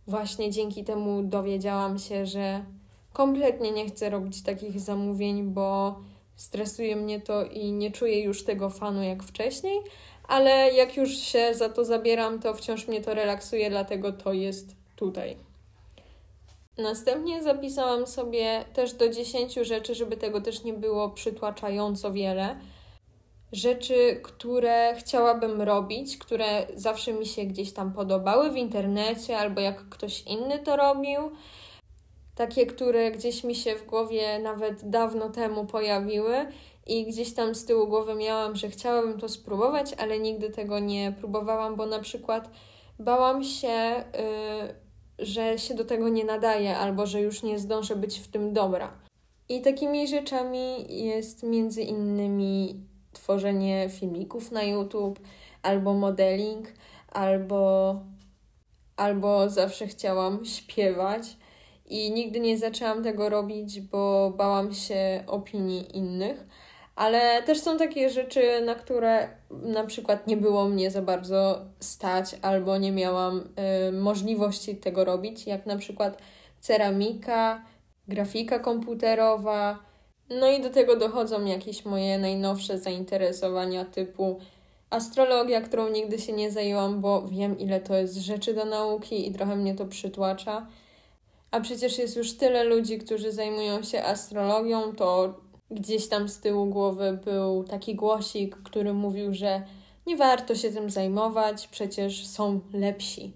właśnie 0.08 0.52
dzięki 0.52 0.84
temu 0.84 1.24
dowiedziałam 1.24 2.00
się, 2.00 2.26
że 2.26 2.66
kompletnie 3.14 3.72
nie 3.72 3.86
chcę 3.86 4.10
robić 4.10 4.44
takich 4.44 4.80
zamówień, 4.80 5.44
bo 5.44 6.00
stresuje 6.36 6.96
mnie 6.96 7.22
to 7.22 7.46
i 7.46 7.72
nie 7.72 7.92
czuję 7.92 8.24
już 8.24 8.44
tego 8.44 8.70
fanu 8.70 9.04
jak 9.04 9.24
wcześniej, 9.24 9.80
ale 10.28 10.74
jak 10.74 10.98
już 10.98 11.18
się 11.18 11.54
za 11.54 11.70
to 11.70 11.86
zabieram, 11.86 12.40
to 12.40 12.54
wciąż 12.54 12.88
mnie 12.88 13.02
to 13.02 13.14
relaksuje, 13.14 13.70
dlatego 13.70 14.12
to 14.12 14.34
jest 14.34 14.76
tutaj. 14.96 15.38
Następnie 16.78 17.44
zapisałam 17.44 18.08
sobie 18.08 18.66
też 18.74 18.94
do 18.94 19.10
10 19.10 19.54
rzeczy, 19.54 19.96
żeby 19.96 20.18
tego 20.18 20.42
też 20.42 20.64
nie 20.64 20.74
było 20.74 21.10
przytłaczająco 21.10 22.12
wiele. 22.12 22.56
Rzeczy, 23.52 24.20
które 24.24 24.96
chciałabym 24.96 25.62
robić, 25.62 26.18
które 26.18 26.68
zawsze 26.76 27.14
mi 27.14 27.26
się 27.26 27.44
gdzieś 27.44 27.74
tam 27.74 27.94
podobały 27.94 28.52
w 28.52 28.58
internecie 28.58 29.38
albo 29.38 29.62
jak 29.62 29.90
ktoś 29.90 30.22
inny 30.22 30.60
to 30.60 30.76
robił. 30.76 31.20
Takie, 32.36 32.66
które 32.66 33.12
gdzieś 33.12 33.44
mi 33.44 33.56
się 33.56 33.76
w 33.76 33.86
głowie 33.86 34.40
nawet 34.40 34.90
dawno 34.90 35.30
temu 35.30 35.66
pojawiły 35.66 36.36
i 36.88 37.06
gdzieś 37.06 37.34
tam 37.34 37.56
z 37.56 37.66
tyłu 37.66 37.88
głowy 37.88 38.16
miałam, 38.16 38.56
że 38.56 38.70
chciałabym 38.70 39.20
to 39.20 39.30
spróbować, 39.30 39.94
ale 39.98 40.20
nigdy 40.20 40.50
tego 40.50 40.80
nie 40.80 41.14
próbowałam, 41.20 41.76
bo 41.76 41.86
na 41.86 42.00
przykład 42.00 42.50
bałam 43.00 43.44
się. 43.44 44.04
Yy, 44.14 44.92
że 45.22 45.58
się 45.58 45.74
do 45.74 45.86
tego 45.86 46.10
nie 46.10 46.24
nadaje 46.26 46.78
albo 46.78 47.06
że 47.06 47.22
już 47.22 47.44
nie 47.44 47.60
zdążę 47.60 47.96
być 47.96 48.20
w 48.20 48.28
tym 48.28 48.54
dobra. 48.54 48.98
I 49.50 49.62
takimi 49.62 50.08
rzeczami 50.08 50.86
jest 51.06 51.44
między 51.44 51.82
innymi 51.82 52.86
tworzenie 53.14 53.90
filmików 53.90 54.52
na 54.52 54.64
YouTube, 54.64 55.20
albo 55.64 55.94
modeling, 55.94 56.68
albo, 57.12 57.96
albo 58.98 59.50
zawsze 59.50 59.88
chciałam 59.88 60.46
śpiewać. 60.46 61.38
I 61.86 62.12
nigdy 62.12 62.40
nie 62.40 62.58
zaczęłam 62.58 63.04
tego 63.04 63.30
robić, 63.30 63.82
bo 63.82 64.34
bałam 64.38 64.74
się 64.74 65.24
opinii 65.28 65.98
innych 65.98 66.46
ale 66.96 67.44
też 67.44 67.62
są 67.62 67.78
takie 67.78 68.10
rzeczy, 68.10 68.62
na 68.66 68.76
które 68.76 69.28
na 69.52 69.84
przykład 69.86 70.28
nie 70.28 70.38
było 70.38 70.68
mnie 70.68 70.92
za 70.92 71.02
bardzo 71.02 71.66
stać 71.80 72.36
albo 72.42 72.78
nie 72.78 72.92
miałam 72.92 73.50
y, 73.90 73.92
możliwości 73.92 74.76
tego 74.76 75.06
robić, 75.06 75.48
jak 75.48 75.66
na 75.66 75.78
przykład 75.78 76.18
ceramika, 76.60 77.66
grafika 78.08 78.60
komputerowa. 78.60 79.80
No 80.40 80.52
i 80.52 80.62
do 80.62 80.70
tego 80.70 80.96
dochodzą 80.96 81.46
jakieś 81.46 81.86
moje 81.86 82.18
najnowsze 82.18 82.80
zainteresowania 82.80 83.86
typu 83.86 84.40
astrologia, 84.90 85.62
którą 85.62 85.90
nigdy 85.90 86.20
się 86.20 86.34
nie 86.34 86.52
zajęłam, 86.52 87.02
bo 87.02 87.22
wiem 87.22 87.60
ile 87.60 87.80
to 87.80 87.96
jest 87.96 88.16
rzeczy 88.16 88.54
do 88.54 88.66
nauki 88.66 89.28
i 89.28 89.34
trochę 89.34 89.56
mnie 89.56 89.76
to 89.76 89.86
przytłacza. 89.86 90.68
A 91.52 91.60
przecież 91.60 91.98
jest 91.98 92.16
już 92.16 92.34
tyle 92.34 92.64
ludzi, 92.64 92.98
którzy 92.98 93.32
zajmują 93.32 93.84
się 93.84 94.04
astrologią, 94.04 94.96
to 94.96 95.34
gdzieś 95.72 96.08
tam 96.08 96.30
z 96.30 96.40
tyłu 96.40 96.66
głowy 96.66 97.20
był 97.26 97.64
taki 97.64 97.96
głosik, 97.96 98.56
który 98.56 98.94
mówił, 98.94 99.34
że 99.34 99.64
nie 100.08 100.18
warto 100.18 100.56
się 100.56 100.72
tym 100.72 100.90
zajmować, 100.90 101.68
przecież 101.68 102.28
są 102.28 102.60
lepsi. 102.74 103.34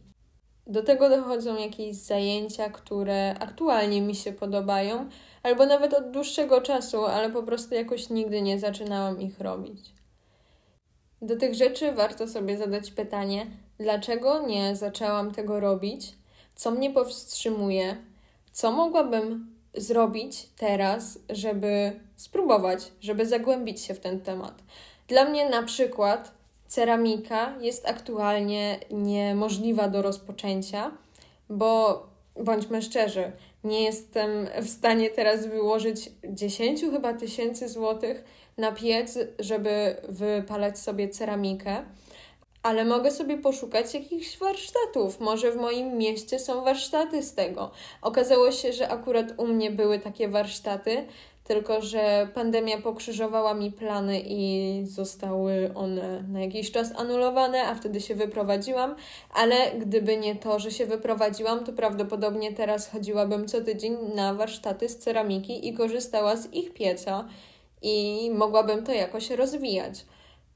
Do 0.67 0.83
tego 0.83 1.09
dochodzą 1.09 1.57
jakieś 1.57 1.95
zajęcia, 1.95 2.69
które 2.69 3.35
aktualnie 3.39 4.01
mi 4.01 4.15
się 4.15 4.31
podobają, 4.33 5.09
albo 5.45 5.65
nawet 5.65 5.93
od 5.93 6.11
dłuższego 6.11 6.61
czasu, 6.61 7.05
ale 7.05 7.29
po 7.29 7.43
prostu 7.43 7.75
jakoś 7.75 8.09
nigdy 8.09 8.41
nie 8.41 8.59
zaczynałam 8.59 9.21
ich 9.21 9.39
robić. 9.39 9.79
Do 11.21 11.35
tych 11.35 11.53
rzeczy 11.53 11.91
warto 11.91 12.27
sobie 12.27 12.57
zadać 12.57 12.91
pytanie, 12.91 13.47
dlaczego 13.77 14.47
nie 14.47 14.75
zaczęłam 14.75 15.31
tego 15.31 15.59
robić, 15.59 16.13
co 16.55 16.71
mnie 16.71 16.89
powstrzymuje, 16.89 17.97
co 18.51 18.71
mogłabym 18.71 19.55
zrobić 19.73 20.49
teraz, 20.57 21.19
żeby 21.29 21.99
spróbować, 22.15 22.91
żeby 23.01 23.25
zagłębić 23.25 23.81
się 23.81 23.93
w 23.93 23.99
ten 23.99 24.21
temat. 24.21 24.63
Dla 25.07 25.25
mnie 25.25 25.49
na 25.49 25.63
przykład 25.63 26.31
ceramika 26.67 27.55
jest 27.61 27.87
aktualnie 27.87 28.79
niemożliwa 28.91 29.87
do 29.87 30.01
rozpoczęcia, 30.01 30.91
bo 31.49 32.03
bądźmy 32.35 32.81
szczerzy, 32.81 33.31
nie 33.65 33.83
jestem 33.83 34.47
w 34.61 34.69
stanie 34.69 35.09
teraz 35.09 35.47
wyłożyć 35.47 36.11
10 36.23 36.81
chyba 36.81 37.13
tysięcy 37.13 37.69
złotych 37.69 38.23
na 38.57 38.71
piec, 38.71 39.17
żeby 39.39 39.95
wypalać 40.09 40.79
sobie 40.79 41.09
ceramikę 41.09 41.85
ale 42.65 42.85
mogę 42.85 43.11
sobie 43.11 43.37
poszukać 43.37 43.93
jakichś 43.93 44.37
warsztatów. 44.37 45.19
Może 45.19 45.51
w 45.51 45.55
moim 45.55 45.97
mieście 45.97 46.39
są 46.39 46.63
warsztaty 46.63 47.23
z 47.23 47.33
tego. 47.33 47.71
Okazało 48.01 48.51
się, 48.51 48.73
że 48.73 48.89
akurat 48.89 49.25
u 49.37 49.47
mnie 49.47 49.71
były 49.71 49.99
takie 49.99 50.27
warsztaty, 50.27 51.05
tylko 51.45 51.81
że 51.81 52.27
pandemia 52.33 52.81
pokrzyżowała 52.81 53.53
mi 53.53 53.71
plany 53.71 54.21
i 54.25 54.81
zostały 54.85 55.71
one 55.75 56.23
na 56.23 56.41
jakiś 56.41 56.71
czas 56.71 56.91
anulowane, 56.95 57.63
a 57.63 57.75
wtedy 57.75 58.01
się 58.01 58.15
wyprowadziłam. 58.15 58.95
Ale 59.33 59.71
gdyby 59.71 60.17
nie 60.17 60.35
to, 60.35 60.59
że 60.59 60.71
się 60.71 60.85
wyprowadziłam, 60.85 61.63
to 61.63 61.73
prawdopodobnie 61.73 62.53
teraz 62.53 62.89
chodziłabym 62.89 63.47
co 63.47 63.61
tydzień 63.61 63.97
na 64.15 64.33
warsztaty 64.33 64.89
z 64.89 64.97
ceramiki 64.97 65.67
i 65.67 65.73
korzystała 65.73 66.35
z 66.35 66.53
ich 66.53 66.73
pieca 66.73 67.27
i 67.81 68.29
mogłabym 68.33 68.83
to 68.83 68.91
jakoś 68.91 69.29
rozwijać. 69.29 70.05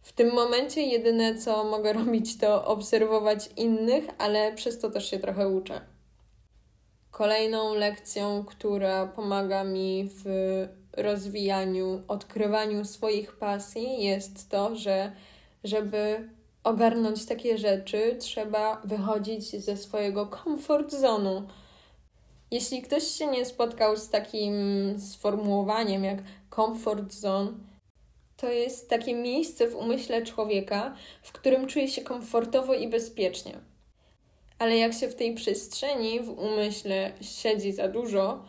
W 0.01 0.13
tym 0.13 0.33
momencie 0.33 0.81
jedyne, 0.81 1.35
co 1.35 1.63
mogę 1.63 1.93
robić, 2.03 2.37
to 2.37 2.65
obserwować 2.65 3.49
innych, 3.57 4.05
ale 4.17 4.53
przez 4.53 4.79
to 4.79 4.89
też 4.89 5.09
się 5.09 5.19
trochę 5.19 5.49
uczę. 5.49 5.98
Kolejną 7.19 7.73
lekcją, 7.73 8.43
która 8.45 9.07
pomaga 9.07 9.63
mi 9.63 10.09
w 10.15 10.23
rozwijaniu, 10.97 12.01
odkrywaniu 12.07 12.85
swoich 12.85 13.37
pasji, 13.37 14.03
jest 14.03 14.49
to, 14.49 14.75
że 14.75 15.11
żeby 15.63 16.29
ogarnąć 16.63 17.25
takie 17.25 17.57
rzeczy, 17.57 18.15
trzeba 18.19 18.81
wychodzić 18.85 19.63
ze 19.63 19.77
swojego 19.77 20.27
comfort 20.43 20.91
zonu. 20.91 21.47
Jeśli 22.51 22.81
ktoś 22.81 23.03
się 23.03 23.27
nie 23.27 23.45
spotkał 23.45 23.97
z 23.97 24.09
takim 24.09 24.53
sformułowaniem 24.99 26.03
jak 26.03 26.17
comfort 26.55 27.13
zone, 27.13 27.51
to 28.37 28.49
jest 28.49 28.89
takie 28.89 29.15
miejsce 29.15 29.67
w 29.67 29.75
umyśle 29.75 30.25
człowieka, 30.25 30.95
w 31.23 31.31
którym 31.31 31.67
czuje 31.67 31.87
się 31.87 32.01
komfortowo 32.01 32.73
i 32.73 32.87
bezpiecznie. 32.87 33.59
Ale 34.59 34.77
jak 34.77 34.93
się 34.93 35.07
w 35.07 35.15
tej 35.15 35.35
przestrzeni, 35.35 36.19
w 36.19 36.29
umyśle 36.29 37.11
siedzi 37.21 37.71
za 37.71 37.87
dużo, 37.87 38.43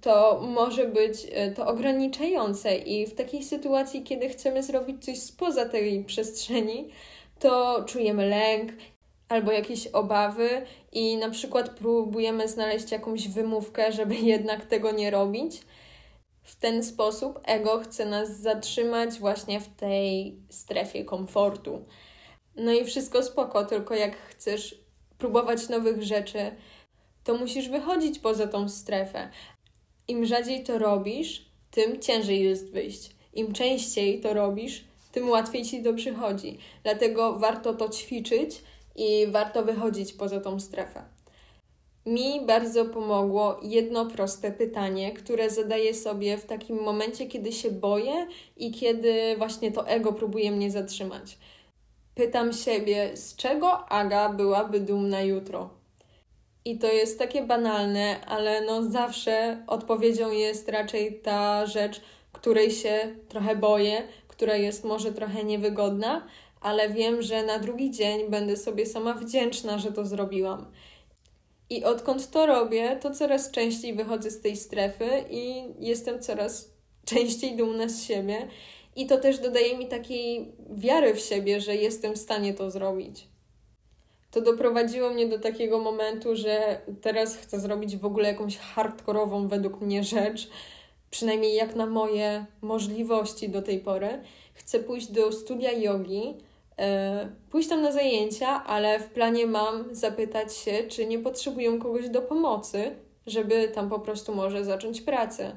to 0.00 0.40
może 0.42 0.88
być 0.88 1.26
e, 1.32 1.50
to 1.50 1.66
ograniczające, 1.66 2.76
i 2.76 3.06
w 3.06 3.14
takiej 3.14 3.42
sytuacji, 3.42 4.02
kiedy 4.02 4.28
chcemy 4.28 4.62
zrobić 4.62 5.04
coś 5.04 5.18
spoza 5.18 5.68
tej 5.68 6.04
przestrzeni, 6.04 6.88
to 7.38 7.84
czujemy 7.84 8.28
lęk 8.28 8.72
albo 9.28 9.52
jakieś 9.52 9.86
obawy 9.86 10.66
i 10.92 11.16
na 11.16 11.30
przykład 11.30 11.70
próbujemy 11.70 12.48
znaleźć 12.48 12.92
jakąś 12.92 13.28
wymówkę, 13.28 13.92
żeby 13.92 14.14
jednak 14.34 14.66
tego 14.66 14.90
nie 14.90 15.10
robić. 15.10 15.60
W 16.42 16.56
ten 16.56 16.82
sposób 16.82 17.40
ego 17.44 17.80
chce 17.80 18.04
nas 18.06 18.40
zatrzymać 18.40 19.18
właśnie 19.18 19.60
w 19.60 19.68
tej 19.68 20.36
strefie 20.50 21.04
komfortu. 21.04 21.84
No 22.56 22.72
i 22.72 22.84
wszystko 22.84 23.22
spoko, 23.22 23.64
tylko 23.64 23.94
jak 23.94 24.16
chcesz 24.16 24.85
próbować 25.18 25.68
nowych 25.68 26.02
rzeczy, 26.02 26.38
to 27.24 27.34
musisz 27.34 27.68
wychodzić 27.68 28.18
poza 28.18 28.46
tą 28.46 28.68
strefę. 28.68 29.30
Im 30.08 30.26
rzadziej 30.26 30.64
to 30.64 30.78
robisz, 30.78 31.46
tym 31.70 32.00
ciężej 32.00 32.44
jest 32.44 32.72
wyjść. 32.72 33.10
Im 33.34 33.52
częściej 33.52 34.20
to 34.20 34.34
robisz, 34.34 34.84
tym 35.12 35.28
łatwiej 35.28 35.64
ci 35.64 35.82
to 35.82 35.94
przychodzi. 35.94 36.58
Dlatego 36.82 37.38
warto 37.38 37.74
to 37.74 37.88
ćwiczyć 37.88 38.62
i 38.96 39.26
warto 39.30 39.64
wychodzić 39.64 40.12
poza 40.12 40.40
tą 40.40 40.60
strefę. 40.60 41.02
Mi 42.06 42.40
bardzo 42.46 42.84
pomogło 42.84 43.60
jedno 43.62 44.06
proste 44.06 44.52
pytanie, 44.52 45.12
które 45.12 45.50
zadaję 45.50 45.94
sobie 45.94 46.36
w 46.36 46.44
takim 46.44 46.82
momencie, 46.82 47.26
kiedy 47.26 47.52
się 47.52 47.70
boję 47.70 48.26
i 48.56 48.70
kiedy 48.70 49.36
właśnie 49.38 49.72
to 49.72 49.88
ego 49.88 50.12
próbuje 50.12 50.52
mnie 50.52 50.70
zatrzymać. 50.70 51.38
Pytam 52.16 52.52
siebie, 52.52 53.16
z 53.16 53.36
czego 53.36 53.88
Aga 53.88 54.28
byłaby 54.28 54.80
dumna 54.80 55.22
jutro? 55.22 55.70
I 56.64 56.78
to 56.78 56.92
jest 56.92 57.18
takie 57.18 57.42
banalne, 57.42 58.20
ale 58.26 58.60
no 58.60 58.82
zawsze 58.82 59.64
odpowiedzią 59.66 60.30
jest 60.30 60.68
raczej 60.68 61.20
ta 61.20 61.66
rzecz, 61.66 62.00
której 62.32 62.70
się 62.70 63.16
trochę 63.28 63.56
boję, 63.56 64.02
która 64.28 64.56
jest 64.56 64.84
może 64.84 65.12
trochę 65.12 65.44
niewygodna, 65.44 66.26
ale 66.60 66.88
wiem, 66.88 67.22
że 67.22 67.42
na 67.42 67.58
drugi 67.58 67.90
dzień 67.90 68.30
będę 68.30 68.56
sobie 68.56 68.86
sama 68.86 69.14
wdzięczna, 69.14 69.78
że 69.78 69.92
to 69.92 70.06
zrobiłam. 70.06 70.66
I 71.70 71.84
odkąd 71.84 72.30
to 72.30 72.46
robię, 72.46 72.98
to 73.00 73.10
coraz 73.10 73.50
częściej 73.50 73.94
wychodzę 73.94 74.30
z 74.30 74.40
tej 74.40 74.56
strefy 74.56 75.24
i 75.30 75.64
jestem 75.78 76.22
coraz 76.22 76.70
częściej 77.04 77.56
dumna 77.56 77.88
z 77.88 78.02
siebie. 78.02 78.48
I 78.96 79.06
to 79.06 79.18
też 79.18 79.38
dodaje 79.38 79.78
mi 79.78 79.86
takiej 79.86 80.52
wiary 80.70 81.14
w 81.14 81.20
siebie, 81.20 81.60
że 81.60 81.76
jestem 81.76 82.14
w 82.14 82.18
stanie 82.18 82.54
to 82.54 82.70
zrobić. 82.70 83.28
To 84.30 84.40
doprowadziło 84.40 85.10
mnie 85.10 85.26
do 85.26 85.38
takiego 85.38 85.78
momentu, 85.78 86.36
że 86.36 86.80
teraz 87.00 87.36
chcę 87.36 87.60
zrobić 87.60 87.96
w 87.96 88.06
ogóle 88.06 88.28
jakąś 88.28 88.58
hardkorową 88.58 89.48
według 89.48 89.80
mnie 89.80 90.04
rzecz, 90.04 90.48
przynajmniej 91.10 91.54
jak 91.54 91.76
na 91.76 91.86
moje 91.86 92.46
możliwości 92.62 93.48
do 93.48 93.62
tej 93.62 93.80
pory. 93.80 94.22
Chcę 94.54 94.78
pójść 94.78 95.12
do 95.12 95.32
studia 95.32 95.72
jogi, 95.72 96.34
e, 96.78 97.28
pójść 97.50 97.68
tam 97.68 97.82
na 97.82 97.92
zajęcia, 97.92 98.64
ale 98.64 99.00
w 99.00 99.08
planie 99.10 99.46
mam 99.46 99.94
zapytać 99.94 100.56
się, 100.56 100.72
czy 100.88 101.06
nie 101.06 101.18
potrzebują 101.18 101.78
kogoś 101.78 102.08
do 102.08 102.22
pomocy, 102.22 102.96
żeby 103.26 103.68
tam 103.68 103.88
po 103.88 103.98
prostu 103.98 104.34
może 104.34 104.64
zacząć 104.64 105.00
pracę. 105.00 105.56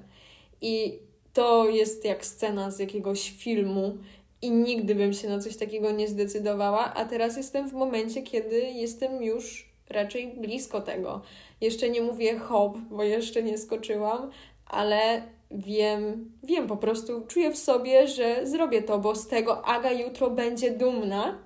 I 0.62 1.00
to 1.33 1.69
jest 1.69 2.05
jak 2.05 2.25
scena 2.25 2.71
z 2.71 2.79
jakiegoś 2.79 3.31
filmu 3.31 3.98
i 4.41 4.51
nigdy 4.51 4.95
bym 4.95 5.13
się 5.13 5.29
na 5.29 5.39
coś 5.39 5.57
takiego 5.57 5.91
nie 5.91 6.07
zdecydowała, 6.07 6.93
a 6.93 7.05
teraz 7.05 7.38
jestem 7.38 7.69
w 7.69 7.74
momencie, 7.74 8.21
kiedy 8.21 8.59
jestem 8.62 9.24
już 9.24 9.69
raczej 9.89 10.27
blisko 10.27 10.81
tego. 10.81 11.21
Jeszcze 11.62 11.89
nie 11.89 12.01
mówię 12.01 12.39
hop, 12.39 12.77
bo 12.77 13.03
jeszcze 13.03 13.43
nie 13.43 13.57
skoczyłam, 13.57 14.31
ale 14.65 15.21
wiem, 15.51 16.31
wiem 16.43 16.67
po 16.67 16.77
prostu, 16.77 17.25
czuję 17.27 17.51
w 17.51 17.57
sobie, 17.57 18.07
że 18.07 18.48
zrobię 18.48 18.81
to, 18.81 19.00
bo 19.00 19.15
z 19.15 19.27
tego 19.27 19.65
Aga 19.65 19.91
jutro 19.91 20.29
będzie 20.29 20.71
dumna 20.71 21.38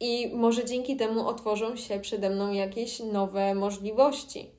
i 0.00 0.30
może 0.34 0.64
dzięki 0.64 0.96
temu 0.96 1.28
otworzą 1.28 1.76
się 1.76 2.00
przede 2.00 2.30
mną 2.30 2.52
jakieś 2.52 3.00
nowe 3.00 3.54
możliwości. 3.54 4.57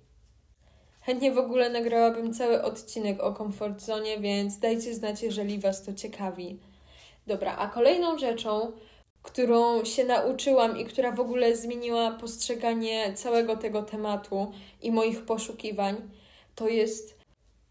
Chętnie 1.10 1.32
w 1.32 1.38
ogóle 1.38 1.70
nagrałabym 1.70 2.34
cały 2.34 2.64
odcinek 2.64 3.24
o 3.24 3.34
comfort 3.34 3.82
zone, 3.82 4.20
więc 4.20 4.60
dajcie 4.60 4.94
znać, 4.94 5.24
jeżeli 5.24 5.60
Was 5.60 5.84
to 5.84 5.94
ciekawi. 5.94 6.60
Dobra, 7.28 7.56
a 7.58 7.68
kolejną 7.68 8.18
rzeczą, 8.18 8.72
którą 9.22 9.86
się 9.86 10.04
nauczyłam 10.04 10.78
i 10.78 10.86
która 10.86 11.12
w 11.12 11.20
ogóle 11.20 11.56
zmieniła 11.56 12.12
postrzeganie 12.12 13.14
całego 13.14 13.58
tego 13.58 13.84
tematu 13.84 14.52
i 14.82 14.92
moich 14.92 15.26
poszukiwań, 15.26 15.96
to 16.56 16.68
jest 16.68 17.18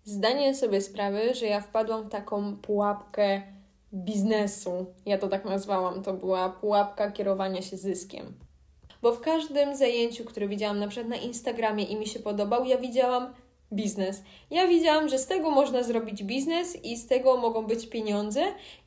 zdanie 0.05 0.55
sobie 0.55 0.81
sprawy, 0.81 1.35
że 1.35 1.47
ja 1.47 1.61
wpadłam 1.61 2.05
w 2.05 2.09
taką 2.09 2.57
pułapkę 2.57 3.43
biznesu. 3.95 4.87
Ja 5.07 5.19
to 5.19 5.29
tak 5.29 5.45
nazwałam. 5.45 6.03
To 6.03 6.13
była 6.13 6.49
pułapka 6.49 7.11
kierowania 7.11 7.63
się 7.63 7.77
zyskiem. 7.77 8.48
Bo 9.03 9.13
w 9.13 9.21
każdym 9.21 9.77
zajęciu, 9.77 10.25
które 10.25 10.49
widziałam 10.49 10.79
na 10.79 10.89
przykład 10.89 11.11
na 11.11 11.17
Instagramie 11.17 11.85
i 11.85 11.97
mi 11.97 12.07
się 12.07 12.21
podobał, 12.21 12.65
ja 12.65 12.79
widziałam 12.79 13.35
biznes. 13.73 14.23
Ja 14.51 14.67
widziałam, 14.67 15.09
że 15.09 15.19
z 15.19 15.27
tego 15.27 15.51
można 15.51 15.83
zrobić 15.83 16.25
biznes 16.25 16.85
i 16.85 16.97
z 16.97 17.07
tego 17.07 17.37
mogą 17.37 17.67
być 17.67 17.87
pieniądze 17.87 18.43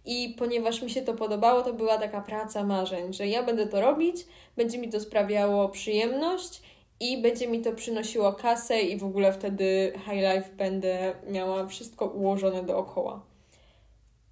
i 0.06 0.36
ponieważ 0.38 0.82
mi 0.82 0.90
się 0.90 1.02
to 1.02 1.14
podobało, 1.14 1.62
to 1.62 1.74
była 1.74 1.98
taka 1.98 2.22
praca 2.22 2.64
marzeń, 2.64 3.14
że 3.14 3.28
ja 3.28 3.44
będę 3.44 3.68
to 3.68 3.82
robić, 3.82 4.26
będzie 4.58 4.78
mi 4.78 4.90
to 4.90 5.00
sprawiało 5.00 5.70
przyjemność 5.70 6.62
i 7.00 7.22
będzie 7.22 7.48
mi 7.48 7.62
to 7.62 7.72
przynosiło 7.72 8.34
kasę 8.34 8.82
i 8.82 8.98
w 8.98 9.04
ogóle 9.04 9.34
wtedy 9.34 9.94
high 9.96 10.36
life 10.36 10.50
będę 10.58 11.14
miała 11.30 11.68
wszystko 11.68 12.06
ułożone 12.06 12.64
dookoła. 12.64 13.22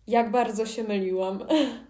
Jak 0.08 0.32
bardzo 0.32 0.66
się 0.66 0.84
myliłam. 0.84 1.44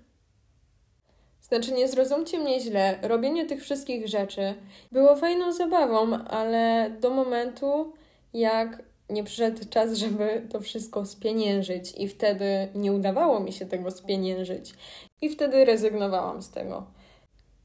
Znaczy, 1.50 1.72
nie 1.72 1.88
zrozumcie 1.88 2.40
mnie 2.40 2.60
źle, 2.60 3.00
robienie 3.02 3.46
tych 3.46 3.62
wszystkich 3.62 4.08
rzeczy 4.08 4.54
było 4.92 5.16
fajną 5.16 5.54
zabawą, 5.54 6.18
ale 6.18 6.92
do 7.00 7.10
momentu, 7.10 7.94
jak 8.34 8.84
nie 9.10 9.24
przyszedł 9.24 9.70
czas, 9.70 9.94
żeby 9.94 10.48
to 10.50 10.60
wszystko 10.60 11.06
spieniężyć, 11.06 11.94
i 11.98 12.08
wtedy 12.08 12.68
nie 12.76 12.94
udawało 12.94 13.40
mi 13.40 13.54
się 13.54 13.66
tego 13.66 13.92
spieniężyć, 13.92 14.74
i 15.22 15.30
wtedy 15.30 15.66
rezygnowałam 15.66 16.42
z 16.42 16.50
tego. 16.52 16.84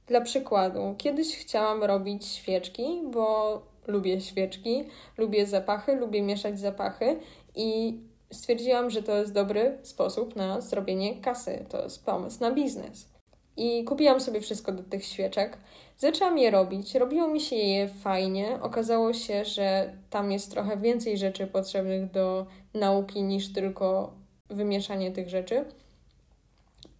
Dla 0.07 0.20
przykładu, 0.20 0.94
kiedyś 0.99 1.37
chciałam 1.37 1.85
robić 1.85 2.27
świeczki, 2.27 3.03
bo 3.11 3.62
lubię 3.87 4.20
świeczki, 4.20 4.85
lubię 5.18 5.47
zapachy, 5.47 5.97
lubię 5.97 6.23
mieszać 6.23 6.61
zapachy 6.61 7.20
i 7.55 8.01
stwierdziłam, 8.33 8.90
że 8.90 9.03
to 9.03 9.16
jest 9.16 9.33
dobry 9.33 9.79
sposób 9.83 10.37
na 10.37 10.61
zrobienie 10.61 11.20
kasy. 11.20 11.64
To 11.68 11.83
jest 11.83 12.05
pomysł 12.05 12.40
na 12.40 12.51
biznes. 12.51 13.13
I 13.57 13.85
kupiłam 13.85 14.21
sobie 14.21 14.40
wszystko 14.40 14.73
do 14.73 14.83
tych 14.83 15.05
świeczek. 15.05 15.59
Zaczęłam 15.99 16.38
je 16.38 16.51
robić, 16.51 16.95
robiło 16.95 17.29
mi 17.29 17.40
się 17.40 17.57
je 17.57 17.88
fajnie. 17.88 18.59
Okazało 18.62 19.12
się, 19.12 19.45
że 19.45 19.93
tam 20.11 20.33
jest 20.33 20.51
trochę 20.51 20.77
więcej 20.77 21.19
rzeczy 21.19 21.47
potrzebnych 21.47 22.11
do 22.11 22.47
nauki 22.75 23.23
niż 23.23 23.53
tylko 23.53 24.12
wymieszanie 24.51 25.12
tych 25.12 25.29
rzeczy. 25.29 25.64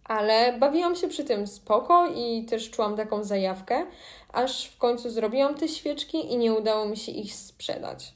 Ale 0.05 0.59
bawiłam 0.59 0.97
się 0.97 1.09
przy 1.09 1.25
tym 1.25 1.47
spoko 1.47 2.07
i 2.17 2.45
też 2.45 2.71
czułam 2.71 2.97
taką 2.97 3.25
zajawkę, 3.25 3.87
aż 4.33 4.67
w 4.67 4.79
końcu 4.79 5.11
zrobiłam 5.11 5.55
te 5.55 5.69
świeczki 5.69 6.33
i 6.33 6.37
nie 6.37 6.53
udało 6.53 6.87
mi 6.87 6.97
się 6.97 7.13
ich 7.13 7.35
sprzedać. 7.35 8.15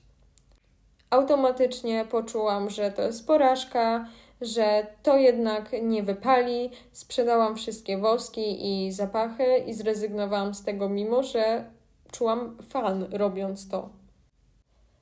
Automatycznie 1.10 2.04
poczułam, 2.10 2.70
że 2.70 2.92
to 2.92 3.02
jest 3.02 3.26
porażka, 3.26 4.08
że 4.40 4.86
to 5.02 5.16
jednak 5.16 5.70
nie 5.82 6.02
wypali. 6.02 6.70
Sprzedałam 6.92 7.56
wszystkie 7.56 7.98
woski 7.98 8.66
i 8.66 8.92
zapachy 8.92 9.58
i 9.66 9.74
zrezygnowałam 9.74 10.54
z 10.54 10.64
tego, 10.64 10.88
mimo 10.88 11.22
że 11.22 11.64
czułam 12.12 12.56
fan 12.68 13.06
robiąc 13.10 13.68
to. 13.68 13.88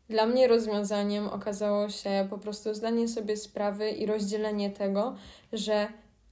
Dla 0.09 0.27
mnie 0.27 0.49
rozwiązaniem 0.49 1.29
okazało 1.29 1.89
się 1.89 2.27
po 2.31 2.39
prostu 2.39 2.75
zdanie 2.75 3.09
sobie 3.09 3.37
sprawy 3.37 3.91
i 3.91 4.07
rozdzielenie 4.07 4.71
tego, 4.71 5.17
że 5.53 5.89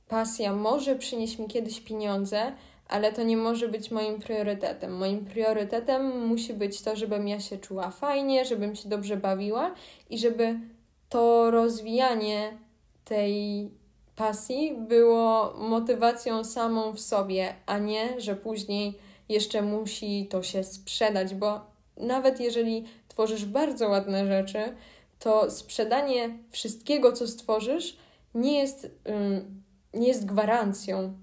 pasja 0.09 0.53
może 0.53 0.97
przynieść 0.97 1.39
mi 1.39 1.47
kiedyś 1.47 1.81
pieniądze, 1.81 2.53
ale 2.89 3.13
to 3.13 3.23
nie 3.23 3.37
może 3.37 3.69
być 3.69 3.91
moim 3.91 4.21
priorytetem. 4.21 4.97
Moim 4.97 5.25
priorytetem 5.25 6.27
musi 6.27 6.55
być 6.55 6.83
to, 6.83 6.97
żebym 6.97 7.29
ja 7.29 7.41
się 7.41 7.59
czuła 7.59 7.91
fajnie, 7.91 8.45
żebym 8.45 8.75
się 8.75 8.89
dobrze 8.89 9.17
bawiła 9.17 9.75
i 10.11 10.19
żeby 10.19 10.61
to 11.09 11.51
rozwijanie 11.51 12.59
tej 13.05 13.71
pasji 14.17 14.77
było 14.89 15.55
motywacją 15.59 16.45
samą 16.45 16.93
w 16.93 17.01
sobie, 17.01 17.55
a 17.67 17.79
nie, 17.79 18.21
że 18.21 18.37
później 18.37 18.99
jeszcze 19.29 19.63
musi 19.63 20.27
to 20.31 20.43
się 20.43 20.65
sprzedać, 20.65 21.35
bo 21.35 21.61
nawet 21.97 22.41
jeżeli 22.41 22.85
tworzysz 23.09 23.45
bardzo 23.45 23.89
ładne 23.89 24.27
rzeczy, 24.27 24.59
to 25.19 25.51
sprzedanie 25.51 26.39
wszystkiego, 26.51 27.13
co 27.13 27.29
stworzysz, 27.29 27.97
nie 28.35 28.59
jest, 28.59 28.91
nie 29.95 30.09
jest 30.09 30.25
gwarancją. 30.25 31.15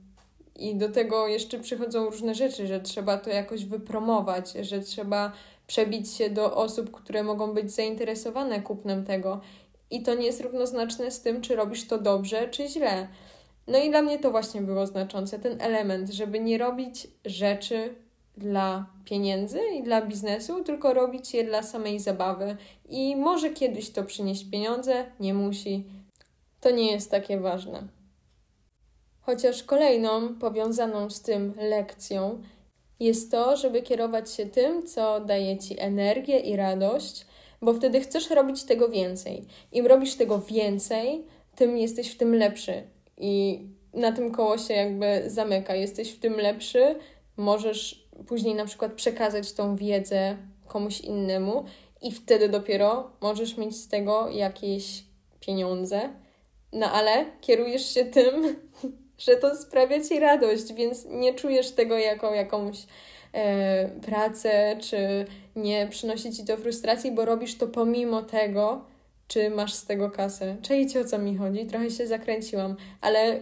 I 0.56 0.76
do 0.76 0.90
tego 0.90 1.28
jeszcze 1.28 1.60
przychodzą 1.60 2.06
różne 2.06 2.36
rzeczy, 2.36 2.68
że 2.68 2.80
trzeba 2.80 3.18
to 3.18 3.30
jakoś 3.30 3.66
wypromować, 3.66 4.52
że 4.62 4.80
trzeba 4.80 5.32
przebić 5.68 6.14
się 6.14 6.30
do 6.30 6.56
osób, 6.56 6.92
które 6.92 7.24
mogą 7.24 7.54
być 7.54 7.72
zainteresowane 7.72 8.62
kupnem 8.62 9.06
tego. 9.06 9.42
I 9.92 10.04
to 10.04 10.14
nie 10.14 10.26
jest 10.26 10.42
równoznaczne 10.42 11.12
z 11.12 11.22
tym, 11.22 11.42
czy 11.42 11.56
robisz 11.56 11.88
to 11.88 11.98
dobrze, 11.98 12.48
czy 12.48 12.68
źle. 12.68 13.08
No 13.68 13.78
i 13.78 13.90
dla 13.90 14.02
mnie 14.02 14.20
to 14.20 14.32
właśnie 14.32 14.62
było 14.62 14.88
znaczące, 14.88 15.40
ten 15.40 15.62
element, 15.62 16.10
żeby 16.10 16.40
nie 16.40 16.58
robić 16.58 17.08
rzeczy 17.26 17.96
dla 18.38 18.86
pieniędzy 19.06 19.60
i 19.80 19.84
dla 19.84 20.02
biznesu, 20.02 20.64
tylko 20.64 20.94
robić 20.94 21.34
je 21.34 21.44
dla 21.44 21.64
samej 21.64 22.00
zabawy. 22.00 22.58
I 22.90 23.16
może 23.16 23.50
kiedyś 23.50 23.90
to 23.90 24.04
przynieść 24.04 24.50
pieniądze, 24.50 25.06
nie 25.20 25.34
musi. 25.34 25.86
To 26.62 26.72
nie 26.72 26.92
jest 26.92 27.12
takie 27.12 27.40
ważne. 27.40 27.88
Chociaż 29.22 29.64
kolejną 29.64 30.36
powiązaną 30.36 31.10
z 31.10 31.22
tym 31.22 31.54
lekcją 31.58 32.42
jest 33.00 33.32
to, 33.32 33.58
żeby 33.58 33.82
kierować 33.82 34.32
się 34.32 34.46
tym, 34.46 34.88
co 34.88 35.20
daje 35.20 35.58
ci 35.58 35.80
energię 35.80 36.40
i 36.40 36.56
radość, 36.56 37.26
bo 37.62 37.74
wtedy 37.74 38.02
chcesz 38.02 38.30
robić 38.30 38.64
tego 38.64 38.90
więcej. 38.90 39.46
Im 39.72 39.88
robisz 39.88 40.16
tego 40.16 40.40
więcej, 40.40 41.26
tym 41.56 41.78
jesteś 41.78 42.12
w 42.12 42.18
tym 42.18 42.36
lepszy. 42.36 42.84
I 43.18 43.62
na 43.94 44.12
tym 44.12 44.32
koło 44.32 44.58
się 44.58 44.74
jakby 44.74 45.24
zamyka. 45.28 45.76
Jesteś 45.76 46.12
w 46.12 46.20
tym 46.20 46.34
lepszy, 46.34 46.96
możesz 47.38 48.08
później 48.28 48.56
na 48.56 48.66
przykład 48.66 48.94
przekazać 48.94 49.54
tą 49.54 49.76
wiedzę 49.76 50.38
komuś 50.68 51.02
innemu 51.02 51.66
i 52.02 52.12
wtedy 52.12 52.50
dopiero 52.50 53.12
możesz 53.22 53.58
mieć 53.58 53.78
z 53.78 53.88
tego 53.88 54.30
jakieś 54.30 55.04
pieniądze. 55.40 56.10
No 56.74 56.92
ale 56.92 57.26
kierujesz 57.42 57.94
się 57.94 58.06
tym, 58.06 58.56
że 59.26 59.36
to 59.36 59.56
sprawia 59.56 60.04
ci 60.04 60.20
radość, 60.20 60.74
więc 60.74 61.06
nie 61.06 61.34
czujesz 61.34 61.72
tego 61.72 61.98
jako 61.98 62.36
jakąś 62.36 62.78
e, 63.34 63.90
pracę, 63.90 64.78
czy 64.82 65.26
nie 65.56 65.88
przynosi 65.88 66.32
ci 66.32 66.46
to 66.46 66.58
frustracji, 66.58 67.12
bo 67.12 67.26
robisz 67.26 67.58
to 67.58 67.68
pomimo 67.68 68.22
tego, 68.22 68.86
czy 69.28 69.50
masz 69.50 69.74
z 69.74 69.86
tego 69.86 70.12
kasę. 70.12 70.58
Czajcie 70.62 71.00
o 71.00 71.06
co 71.06 71.18
mi 71.18 71.38
chodzi? 71.38 71.66
Trochę 71.66 71.92
się 71.92 72.08
zakręciłam, 72.08 72.76
ale, 73.02 73.40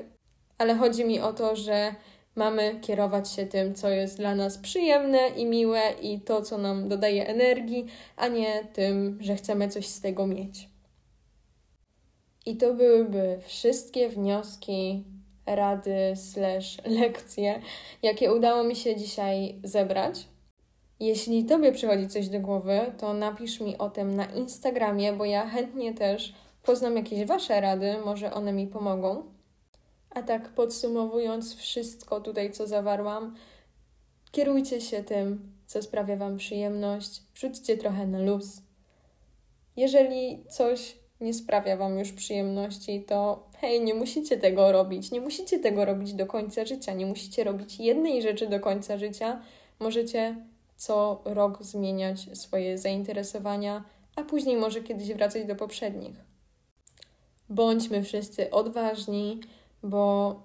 ale 0.57 0.75
chodzi 0.75 1.05
mi 1.05 1.19
o 1.19 1.33
to, 1.33 1.55
że 1.55 1.95
mamy 2.35 2.79
kierować 2.81 3.31
się 3.31 3.45
tym, 3.45 3.75
co 3.75 3.89
jest 3.89 4.17
dla 4.17 4.35
nas 4.35 4.57
przyjemne 4.57 5.29
i 5.29 5.45
miłe 5.45 5.81
i 6.01 6.19
to, 6.19 6.41
co 6.41 6.57
nam 6.57 6.89
dodaje 6.89 7.27
energii, 7.27 7.85
a 8.17 8.27
nie 8.27 8.63
tym, 8.73 9.17
że 9.21 9.35
chcemy 9.35 9.69
coś 9.69 9.87
z 9.87 10.01
tego 10.01 10.27
mieć. 10.27 10.69
I 12.45 12.57
to 12.57 12.73
byłyby 12.73 13.39
wszystkie 13.45 14.09
wnioski, 14.09 15.03
rady, 15.45 16.13
slash 16.15 16.77
lekcje, 16.85 17.61
jakie 18.03 18.33
udało 18.33 18.63
mi 18.63 18.75
się 18.75 18.95
dzisiaj 18.95 19.55
zebrać. 19.63 20.27
Jeśli 20.99 21.45
Tobie 21.45 21.71
przychodzi 21.71 22.07
coś 22.07 22.29
do 22.29 22.39
głowy, 22.39 22.79
to 22.97 23.13
napisz 23.13 23.59
mi 23.59 23.77
o 23.77 23.89
tym 23.89 24.15
na 24.15 24.25
Instagramie, 24.25 25.13
bo 25.13 25.25
ja 25.25 25.47
chętnie 25.47 25.93
też 25.93 26.33
poznam 26.63 26.95
jakieś 26.95 27.25
Wasze 27.25 27.61
rady, 27.61 27.97
może 28.05 28.33
one 28.33 28.53
mi 28.53 28.67
pomogą. 28.67 29.23
A 30.09 30.23
tak 30.23 30.49
podsumowując 30.49 31.55
wszystko 31.55 32.21
tutaj, 32.21 32.51
co 32.51 32.67
zawarłam, 32.67 33.35
kierujcie 34.31 34.81
się 34.81 35.03
tym, 35.03 35.51
co 35.65 35.81
sprawia 35.81 36.15
Wam 36.15 36.37
przyjemność, 36.37 37.23
rzućcie 37.35 37.77
trochę 37.77 38.07
na 38.07 38.19
luz. 38.19 38.61
Jeżeli 39.75 40.43
coś 40.49 40.95
nie 41.21 41.33
sprawia 41.33 41.77
Wam 41.77 41.99
już 41.99 42.11
przyjemności, 42.11 43.03
to 43.03 43.47
hej, 43.57 43.81
nie 43.81 43.93
musicie 43.93 44.37
tego 44.37 44.71
robić. 44.71 45.11
Nie 45.11 45.21
musicie 45.21 45.59
tego 45.59 45.85
robić 45.85 46.13
do 46.13 46.25
końca 46.25 46.65
życia. 46.65 46.93
Nie 46.93 47.05
musicie 47.05 47.43
robić 47.43 47.79
jednej 47.79 48.21
rzeczy 48.21 48.47
do 48.47 48.59
końca 48.59 48.97
życia. 48.97 49.41
Możecie 49.79 50.35
co 50.79 51.21
rok 51.25 51.63
zmieniać 51.63 52.37
swoje 52.37 52.77
zainteresowania, 52.77 53.83
a 54.15 54.23
później 54.23 54.57
może 54.57 54.81
kiedyś 54.81 55.13
wracać 55.13 55.45
do 55.45 55.55
poprzednich. 55.55 56.15
Bądźmy 57.49 58.03
wszyscy 58.03 58.51
odważni, 58.51 59.39
bo 59.83 60.35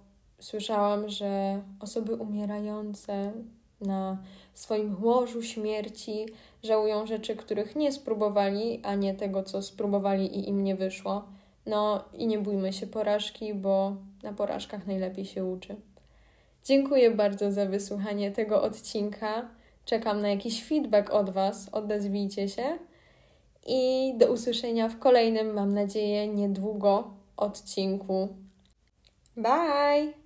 słyszałam, 0.41 1.09
że 1.09 1.63
osoby 1.81 2.15
umierające 2.15 3.33
na 3.81 4.19
swoim 4.55 5.05
łożu 5.05 5.43
śmierci 5.43 6.27
żałują 6.63 7.07
rzeczy, 7.07 7.37
których 7.37 7.77
nie 7.77 7.93
spróbowali, 7.93 8.81
a 8.83 8.95
nie 8.95 9.15
tego, 9.15 9.43
co 9.43 9.63
spróbowali 9.63 10.39
i 10.39 10.49
im 10.49 10.65
nie 10.65 10.77
wyszło. 10.77 11.25
No 11.67 12.05
i 12.15 12.27
nie 12.27 12.39
bójmy 12.39 12.73
się 12.73 12.87
porażki, 12.87 13.55
bo 13.55 13.97
na 14.23 14.33
porażkach 14.33 14.87
najlepiej 14.87 15.25
się 15.25 15.45
uczy. 15.45 15.77
Dziękuję 16.65 17.11
bardzo 17.11 17.53
za 17.53 17.67
wysłuchanie 17.67 18.31
tego 18.31 18.63
odcinka. 18.63 19.49
Czekam 19.85 20.21
na 20.21 20.29
jakiś 20.29 20.65
feedback 20.65 21.11
od 21.11 21.31
Was, 21.31 21.69
odezwijcie 21.73 22.49
się. 22.49 22.79
I 23.67 24.15
do 24.19 24.33
usłyszenia 24.33 24.89
w 24.89 24.99
kolejnym, 24.99 25.55
mam 25.55 25.75
nadzieję, 25.75 26.29
niedługo 26.29 27.15
odcinku. 27.37 28.29
Bye! 29.37 30.24